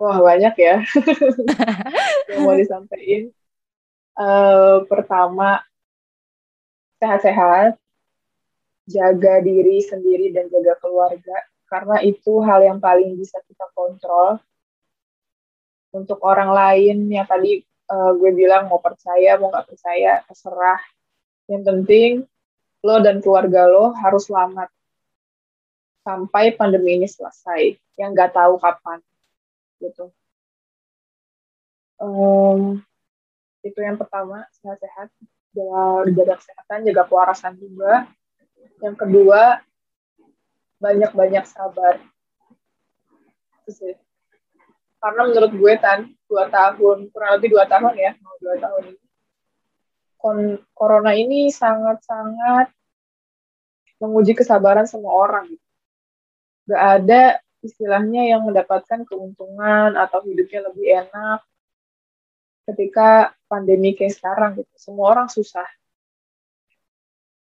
Wah 0.00 0.16
banyak 0.16 0.54
ya 0.56 0.80
yang 2.32 2.40
mau 2.44 2.56
disampaikan. 2.56 3.32
Uh, 4.16 4.84
pertama 4.88 5.64
sehat-sehat, 7.00 7.80
jaga 8.88 9.40
diri 9.40 9.80
sendiri 9.80 10.32
dan 10.32 10.48
jaga 10.52 10.76
keluarga 10.80 11.36
karena 11.70 12.02
itu 12.02 12.42
hal 12.42 12.60
yang 12.66 12.82
paling 12.82 13.14
bisa 13.16 13.38
kita 13.46 13.64
kontrol. 13.72 14.42
Untuk 15.90 16.22
orang 16.22 16.54
lain 16.54 17.10
yang 17.10 17.26
tadi 17.26 17.66
uh, 17.90 18.14
gue 18.14 18.30
bilang 18.30 18.70
mau 18.70 18.78
percaya 18.78 19.34
mau 19.36 19.50
nggak 19.50 19.66
percaya 19.66 20.22
terserah. 20.24 20.78
Yang 21.50 21.62
penting 21.66 22.10
lo 22.80 22.96
dan 23.02 23.18
keluarga 23.18 23.66
lo 23.66 23.90
harus 23.98 24.30
selamat. 24.30 24.70
Sampai 26.06 26.54
pandemi 26.54 26.96
ini 26.96 27.10
selesai. 27.10 27.74
Yang 27.98 28.10
nggak 28.14 28.32
tahu 28.38 28.54
kapan 28.62 29.02
gitu. 29.82 30.14
Um, 32.00 32.80
itu 33.60 33.76
yang 33.82 33.98
pertama 33.98 34.46
sehat-sehat. 34.62 35.10
Jaga, 35.50 36.06
jaga 36.14 36.34
kesehatan 36.38 36.78
jaga 36.86 37.02
kewarasan 37.10 37.58
juga. 37.58 38.06
Yang 38.78 38.96
kedua 39.02 39.58
banyak-banyak 40.78 41.44
sabar. 41.50 41.98
Itu 43.66 43.70
sih 43.74 43.94
karena 45.00 45.22
menurut 45.26 45.52
gue 45.56 45.74
kan 45.80 45.98
dua 46.28 46.44
tahun 46.52 47.08
kurang 47.10 47.30
lebih 47.40 47.48
dua 47.56 47.64
tahun 47.66 47.94
ya 47.96 48.12
mau 48.20 48.36
dua 48.38 48.54
tahun 48.60 48.82
ini 48.92 49.00
corona 50.76 51.12
ini 51.16 51.48
sangat-sangat 51.48 52.68
menguji 54.00 54.36
kesabaran 54.36 54.84
semua 54.84 55.16
orang 55.16 55.48
gak 56.68 56.84
ada 57.00 57.40
istilahnya 57.60 58.28
yang 58.28 58.44
mendapatkan 58.44 59.04
keuntungan 59.04 59.96
atau 59.96 60.24
hidupnya 60.24 60.68
lebih 60.68 61.08
enak 61.08 61.40
ketika 62.70 63.34
pandemi 63.50 63.92
kayak 63.98 64.14
sekarang 64.14 64.62
gitu. 64.62 64.74
Semua 64.78 65.10
orang 65.12 65.28
susah. 65.28 65.66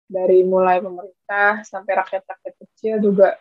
Dari 0.04 0.44
mulai 0.44 0.84
pemerintah 0.84 1.64
sampai 1.64 1.96
rakyat-rakyat 1.96 2.54
kecil 2.60 3.00
juga 3.00 3.40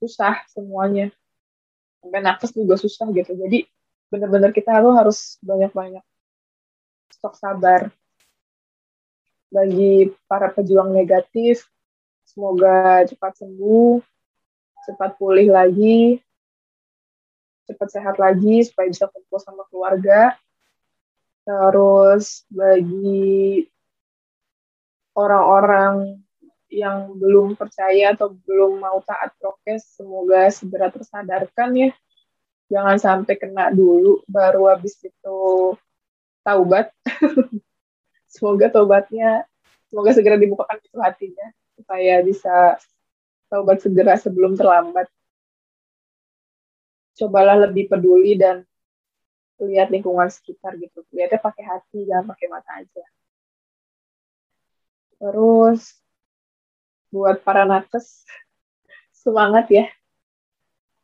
susah 0.00 0.42
semuanya. 0.48 1.12
Sampai 2.04 2.20
nakes 2.20 2.52
juga 2.52 2.76
susah 2.76 3.08
gitu. 3.16 3.32
Jadi 3.32 3.64
benar-benar 4.12 4.52
kita 4.52 4.76
harus 4.76 5.40
banyak-banyak 5.40 6.04
stok 7.16 7.40
sabar. 7.40 7.88
Bagi 9.48 10.12
para 10.28 10.52
pejuang 10.52 10.92
negatif, 10.92 11.64
semoga 12.28 13.08
cepat 13.08 13.40
sembuh, 13.40 14.04
cepat 14.84 15.16
pulih 15.16 15.48
lagi, 15.48 16.20
cepat 17.64 17.88
sehat 17.88 18.20
lagi 18.20 18.60
supaya 18.68 18.92
bisa 18.92 19.08
kumpul 19.08 19.40
sama 19.40 19.64
keluarga. 19.72 20.36
Terus 21.48 22.44
bagi 22.52 23.64
orang-orang 25.16 26.23
yang 26.74 27.14
belum 27.14 27.54
percaya 27.54 28.12
atau 28.12 28.34
belum 28.34 28.82
mau 28.82 28.98
taat 29.06 29.30
prokes, 29.38 29.94
semoga 29.94 30.50
segera 30.50 30.90
tersadarkan 30.90 31.70
ya. 31.78 31.90
Jangan 32.66 32.96
sampai 32.98 33.38
kena 33.38 33.70
dulu, 33.70 34.26
baru 34.26 34.74
habis 34.74 34.98
itu 34.98 35.38
taubat. 36.42 36.90
semoga 38.34 38.66
taubatnya, 38.66 39.46
semoga 39.86 40.10
segera 40.10 40.34
dibukakan 40.34 40.82
itu 40.82 40.98
hatinya, 40.98 41.46
supaya 41.78 42.18
bisa 42.26 42.74
taubat 43.46 43.78
segera 43.78 44.18
sebelum 44.18 44.58
terlambat. 44.58 45.06
Cobalah 47.14 47.70
lebih 47.70 47.86
peduli 47.86 48.34
dan 48.34 48.66
lihat 49.62 49.94
lingkungan 49.94 50.26
sekitar 50.26 50.74
gitu. 50.82 51.06
Lihatnya 51.14 51.38
pakai 51.38 51.62
hati, 51.62 52.10
jangan 52.10 52.34
pakai 52.34 52.46
mata 52.50 52.70
aja. 52.82 53.04
Terus 55.22 56.03
buat 57.14 57.46
para 57.46 57.62
nakes. 57.62 58.26
Semangat 59.14 59.70
ya. 59.70 59.86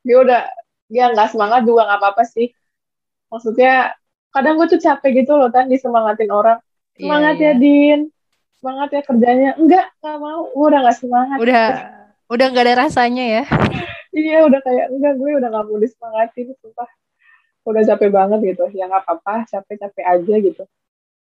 Dia 0.03 0.17
udah 0.19 0.43
dia 0.91 1.15
nggak 1.15 1.31
semangat 1.31 1.63
juga 1.63 1.87
nggak 1.87 2.01
apa-apa 2.03 2.27
sih. 2.27 2.51
maksudnya 3.31 3.95
kadang 4.35 4.59
gue 4.59 4.67
tuh 4.75 4.83
capek 4.83 5.23
gitu 5.23 5.39
loh 5.39 5.55
kan 5.55 5.71
disemangatin 5.71 6.35
orang. 6.35 6.59
Iya, 6.99 7.07
semangat 7.07 7.35
yeah, 7.39 7.47
yeah. 7.47 7.55
ya 7.55 7.63
Din. 7.63 8.01
Semangat 8.59 8.89
ya 8.91 9.01
kerjanya. 9.07 9.51
Enggak 9.55 9.87
nggak 10.03 10.19
mau. 10.19 10.43
Gue 10.51 10.67
udah 10.67 10.81
nggak 10.83 10.99
semangat. 10.99 11.37
Udah 11.39 11.65
udah 12.27 12.47
nggak 12.51 12.65
ada 12.67 12.75
rasanya 12.87 13.25
ya. 13.39 13.45
Iya 14.11 14.43
udah 14.43 14.59
kayak 14.67 14.91
enggak 14.91 15.15
gue 15.23 15.31
udah 15.39 15.49
nggak 15.55 15.67
mau 15.71 15.79
disemangatin 15.79 16.51
sumpah. 16.59 16.91
Udah 17.63 17.83
capek 17.87 18.11
banget 18.11 18.39
gitu. 18.43 18.67
Ya 18.75 18.91
nggak 18.91 19.07
apa-apa 19.07 19.47
capek-capek 19.47 20.03
aja 20.03 20.35
gitu 20.43 20.67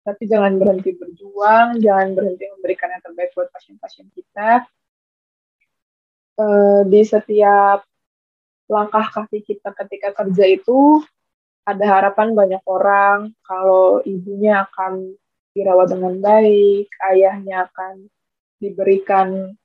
tapi 0.05 0.29
jangan 0.29 0.61
berhenti 0.61 0.93
berjuang 0.93 1.81
jangan 1.81 2.13
berhenti 2.13 2.45
memberikan 2.53 2.93
yang 2.93 3.01
terbaik 3.01 3.33
buat 3.33 3.49
pasien-pasien 3.49 4.07
kita 4.13 4.69
uh, 6.37 6.81
di 6.85 7.01
setiap 7.01 7.81
langkah 8.69 9.05
kaki 9.09 9.41
kita 9.41 9.73
ketika 9.73 10.13
kerja 10.13 10.45
itu 10.45 11.01
ada 11.65 11.85
harapan 11.97 12.37
banyak 12.37 12.61
orang 12.69 13.33
kalau 13.41 13.97
ibunya 14.05 14.69
akan 14.69 15.17
dirawat 15.55 15.87
dengan 15.95 16.19
baik, 16.19 16.91
ayahnya 17.09 17.71
akan 17.71 18.11
diberikan 18.59 19.55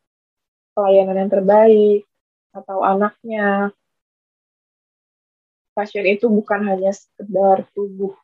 pelayanan 0.72 1.26
yang 1.26 1.30
terbaik, 1.34 2.02
atau 2.54 2.86
anaknya. 2.86 3.74
Pasien 5.74 6.06
itu 6.06 6.30
bukan 6.30 6.66
hanya 6.66 6.94
sekedar 6.94 7.66
tubuh, 7.74 8.14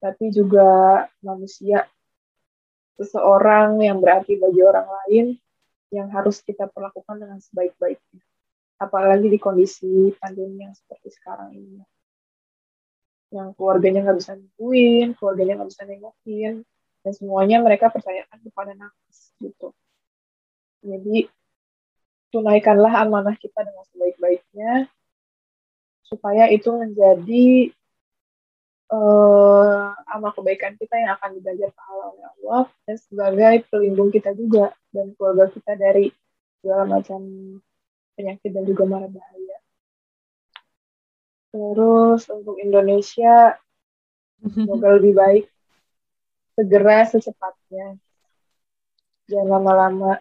tapi 0.00 0.32
juga 0.32 1.04
manusia, 1.20 1.84
seseorang 2.96 3.80
yang 3.84 4.00
berarti 4.00 4.40
bagi 4.40 4.60
orang 4.64 4.88
lain 4.88 5.26
yang 5.92 6.08
harus 6.08 6.40
kita 6.40 6.66
perlakukan 6.72 7.20
dengan 7.20 7.38
sebaik-baiknya. 7.38 8.24
Apalagi 8.80 9.28
di 9.28 9.36
kondisi 9.36 10.08
pandemi 10.16 10.64
yang 10.64 10.72
seperti 10.72 11.12
sekarang 11.12 11.52
ini. 11.52 11.84
Yang 13.30 13.54
keluarganya 13.60 14.08
nggak 14.08 14.18
bisa 14.18 14.32
nungguin, 14.40 15.14
keluarganya 15.20 15.60
nggak 15.60 15.70
bisa 15.70 15.82
nengokin, 15.84 16.54
dan 17.04 17.12
semuanya 17.12 17.60
mereka 17.60 17.92
percayakan 17.92 18.40
kepada 18.40 18.72
nakes 18.72 19.36
gitu. 19.36 19.76
Jadi 20.80 21.28
tunaikanlah 22.32 23.04
amanah 23.04 23.36
kita 23.36 23.60
dengan 23.68 23.84
sebaik-baiknya 23.92 24.88
supaya 26.08 26.48
itu 26.50 26.72
menjadi 26.72 27.70
uh, 28.90 29.94
amal 30.10 30.30
kebaikan 30.34 30.74
kita 30.76 30.98
yang 30.98 31.14
akan 31.16 31.38
dibajar 31.38 31.70
pahala 31.72 32.04
oleh 32.12 32.26
Allah 32.26 32.62
dan 32.84 32.96
sebagai 32.98 33.54
pelindung 33.70 34.10
kita 34.10 34.34
juga 34.34 34.74
dan 34.90 35.14
keluarga 35.14 35.46
kita 35.50 35.78
dari 35.78 36.10
segala 36.60 36.84
macam 36.98 37.20
penyakit 38.18 38.50
dan 38.52 38.64
juga 38.66 38.84
mara 38.84 39.08
bahaya. 39.08 39.58
Terus 41.50 42.22
untuk 42.30 42.58
Indonesia 42.58 43.56
semoga 44.54 44.98
lebih 44.98 45.14
baik 45.16 45.44
segera 46.58 47.06
secepatnya. 47.08 47.96
Jangan 49.30 49.48
lama-lama. 49.48 50.18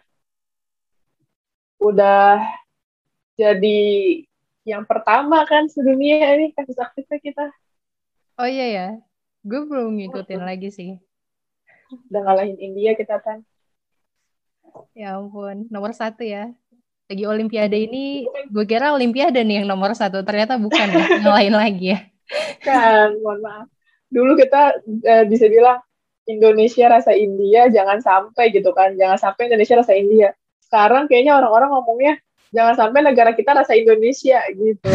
Udah 1.82 2.38
jadi 3.40 3.80
yang 4.68 4.84
pertama 4.86 5.48
kan 5.48 5.66
sedunia 5.72 6.38
ini 6.38 6.54
kasus 6.54 6.78
aktifnya 6.78 7.20
kita. 7.24 7.46
Oh 8.40 8.48
iya 8.48 8.68
ya, 8.72 8.88
gue 9.44 9.68
belum 9.68 10.00
ngikutin 10.00 10.40
lagi 10.40 10.72
sih. 10.72 10.96
Udah 12.08 12.24
ngalahin 12.24 12.56
India 12.56 12.96
kita 12.96 13.20
kan. 13.20 13.44
Ya 14.96 15.20
ampun, 15.20 15.68
nomor 15.68 15.92
satu 15.92 16.24
ya. 16.24 16.48
Lagi 17.12 17.28
Olimpiade 17.28 17.76
ini, 17.76 18.24
gue 18.48 18.64
kira 18.64 18.96
Olimpiade 18.96 19.44
nih 19.44 19.60
yang 19.60 19.68
nomor 19.68 19.92
satu. 19.92 20.24
Ternyata 20.24 20.56
bukan 20.56 20.88
ya, 20.88 21.20
ngalahin 21.20 21.52
lagi 21.52 21.86
ya. 21.92 22.00
Kan, 22.64 23.20
mohon 23.20 23.44
maaf. 23.44 23.68
Dulu 24.08 24.40
kita 24.40 24.80
uh, 24.88 25.26
bisa 25.28 25.52
bilang 25.52 25.84
Indonesia 26.24 26.88
rasa 26.88 27.12
India, 27.12 27.68
jangan 27.68 28.00
sampai 28.00 28.56
gitu 28.56 28.72
kan. 28.72 28.96
Jangan 28.96 29.20
sampai 29.20 29.52
Indonesia 29.52 29.84
rasa 29.84 30.00
India. 30.00 30.32
Sekarang 30.64 31.12
kayaknya 31.12 31.36
orang-orang 31.36 31.76
ngomongnya, 31.76 32.14
jangan 32.56 32.88
sampai 32.88 33.04
negara 33.04 33.36
kita 33.36 33.52
rasa 33.52 33.76
Indonesia 33.76 34.40
gitu. 34.54 34.92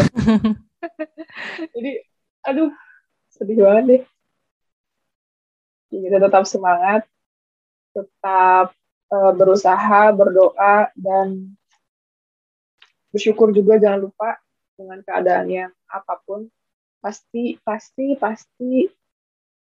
Jadi, 1.75 1.91
aduh, 2.47 2.71
sedih 3.35 3.59
banget 3.59 3.83
deh. 3.85 4.03
Kita 5.91 6.17
tetap 6.19 6.43
semangat 6.47 7.03
tetap 7.95 8.75
uh, 9.11 9.31
berusaha 9.35 10.11
berdoa 10.11 10.91
dan 10.95 11.55
bersyukur 13.11 13.55
juga 13.55 13.79
jangan 13.79 14.11
lupa 14.11 14.39
dengan 14.75 14.99
keadaan 15.03 15.47
yang 15.47 15.71
apa 15.87 16.19
pun. 16.23 16.47
Pasti 16.99 17.59
pasti 17.61 18.17
pasti 18.17 18.89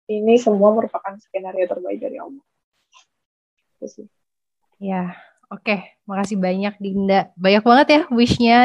ini 0.09 0.35
semua 0.41 0.73
merupakan 0.73 1.15
skenario 1.21 1.69
terbaik 1.69 1.99
dari 2.01 2.17
Allah. 2.17 2.43
Ya, 4.79 5.15
Oke, 5.49 5.81
makasih 6.05 6.37
banyak 6.37 6.77
Dinda. 6.77 7.33
Banyak 7.33 7.63
banget 7.65 7.87
ya 7.89 8.01
wishnya 8.13 8.57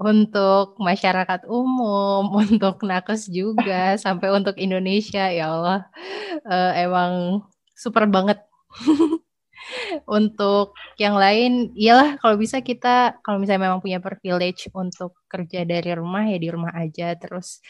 untuk 0.00 0.72
masyarakat 0.80 1.44
umum, 1.52 2.32
untuk 2.40 2.80
nakes 2.80 3.28
juga, 3.28 4.00
sampai 4.00 4.32
untuk 4.32 4.56
Indonesia. 4.56 5.28
Ya 5.28 5.52
Allah, 5.52 5.84
uh, 6.48 6.72
emang 6.80 7.44
super 7.76 8.08
banget. 8.08 8.40
untuk 10.08 10.72
yang 10.96 11.16
lain, 11.20 11.76
iyalah 11.76 12.16
kalau 12.20 12.36
bisa 12.40 12.64
kita, 12.64 13.20
kalau 13.24 13.36
misalnya 13.40 13.68
memang 13.68 13.80
punya 13.84 14.00
privilege 14.00 14.72
untuk 14.72 15.16
kerja 15.28 15.68
dari 15.68 15.92
rumah 15.92 16.24
ya 16.24 16.38
di 16.40 16.48
rumah 16.48 16.72
aja. 16.72 17.12
Terus 17.20 17.60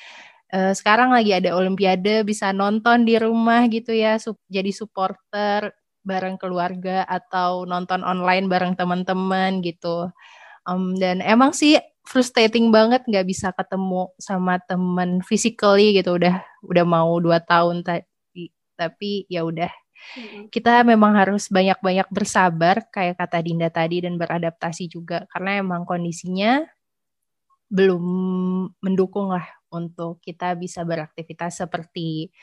uh, 0.54 0.72
sekarang 0.76 1.10
lagi 1.10 1.34
ada 1.34 1.54
Olimpiade, 1.58 2.22
bisa 2.26 2.54
nonton 2.54 3.02
di 3.06 3.18
rumah 3.18 3.66
gitu 3.66 3.90
ya, 3.94 4.18
jadi 4.46 4.70
supporter 4.74 5.74
bareng 6.04 6.40
keluarga 6.40 7.04
atau 7.04 7.68
nonton 7.68 8.00
online 8.04 8.48
bareng 8.48 8.74
teman-teman 8.76 9.60
gitu. 9.60 10.08
Um, 10.68 10.96
dan 10.96 11.20
emang 11.24 11.52
sih 11.56 11.80
frustrating 12.04 12.72
banget 12.72 13.04
nggak 13.06 13.26
bisa 13.28 13.52
ketemu 13.52 14.10
sama 14.18 14.58
temen 14.64 15.20
physically 15.24 15.96
gitu 15.96 16.16
udah 16.16 16.42
udah 16.64 16.84
mau 16.88 17.16
dua 17.20 17.40
tahun 17.44 17.84
tadi. 17.84 18.50
Tapi 18.76 19.28
ya 19.28 19.44
udah. 19.44 19.70
Kita 20.48 20.80
memang 20.80 21.12
harus 21.12 21.52
banyak-banyak 21.52 22.08
bersabar 22.08 22.88
kayak 22.88 23.20
kata 23.20 23.44
Dinda 23.44 23.68
tadi 23.68 24.00
dan 24.00 24.16
beradaptasi 24.16 24.88
juga. 24.88 25.28
Karena 25.28 25.60
emang 25.60 25.84
kondisinya 25.84 26.64
belum 27.70 28.04
mendukung 28.82 29.30
lah 29.30 29.46
untuk 29.70 30.18
kita 30.24 30.58
bisa 30.58 30.82
beraktivitas 30.82 31.62
seperti 31.62 32.34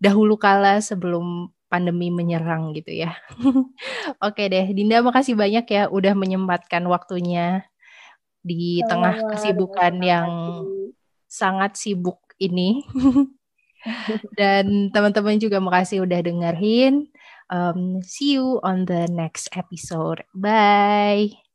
dahulu 0.00 0.40
kala 0.40 0.80
sebelum 0.80 1.52
pandemi 1.72 2.12
menyerang 2.12 2.76
gitu 2.76 2.92
ya. 2.92 3.16
Oke 4.26 4.52
deh, 4.52 4.68
Dinda 4.76 5.00
makasih 5.00 5.32
banyak 5.32 5.64
ya 5.64 5.88
udah 5.88 6.12
menyempatkan 6.12 6.84
waktunya 6.84 7.64
di 8.44 8.84
oh, 8.84 8.88
tengah 8.92 9.16
kesibukan 9.32 9.96
yang 10.04 10.28
sangat 11.24 11.80
sibuk 11.80 12.20
ini. 12.36 12.84
Dan 14.38 14.92
teman-teman 14.92 15.40
juga 15.40 15.56
makasih 15.64 16.04
udah 16.04 16.20
dengerin. 16.20 17.08
Um, 17.48 18.04
see 18.04 18.36
you 18.36 18.60
on 18.60 18.84
the 18.84 19.08
next 19.08 19.48
episode. 19.56 20.28
Bye. 20.36 21.51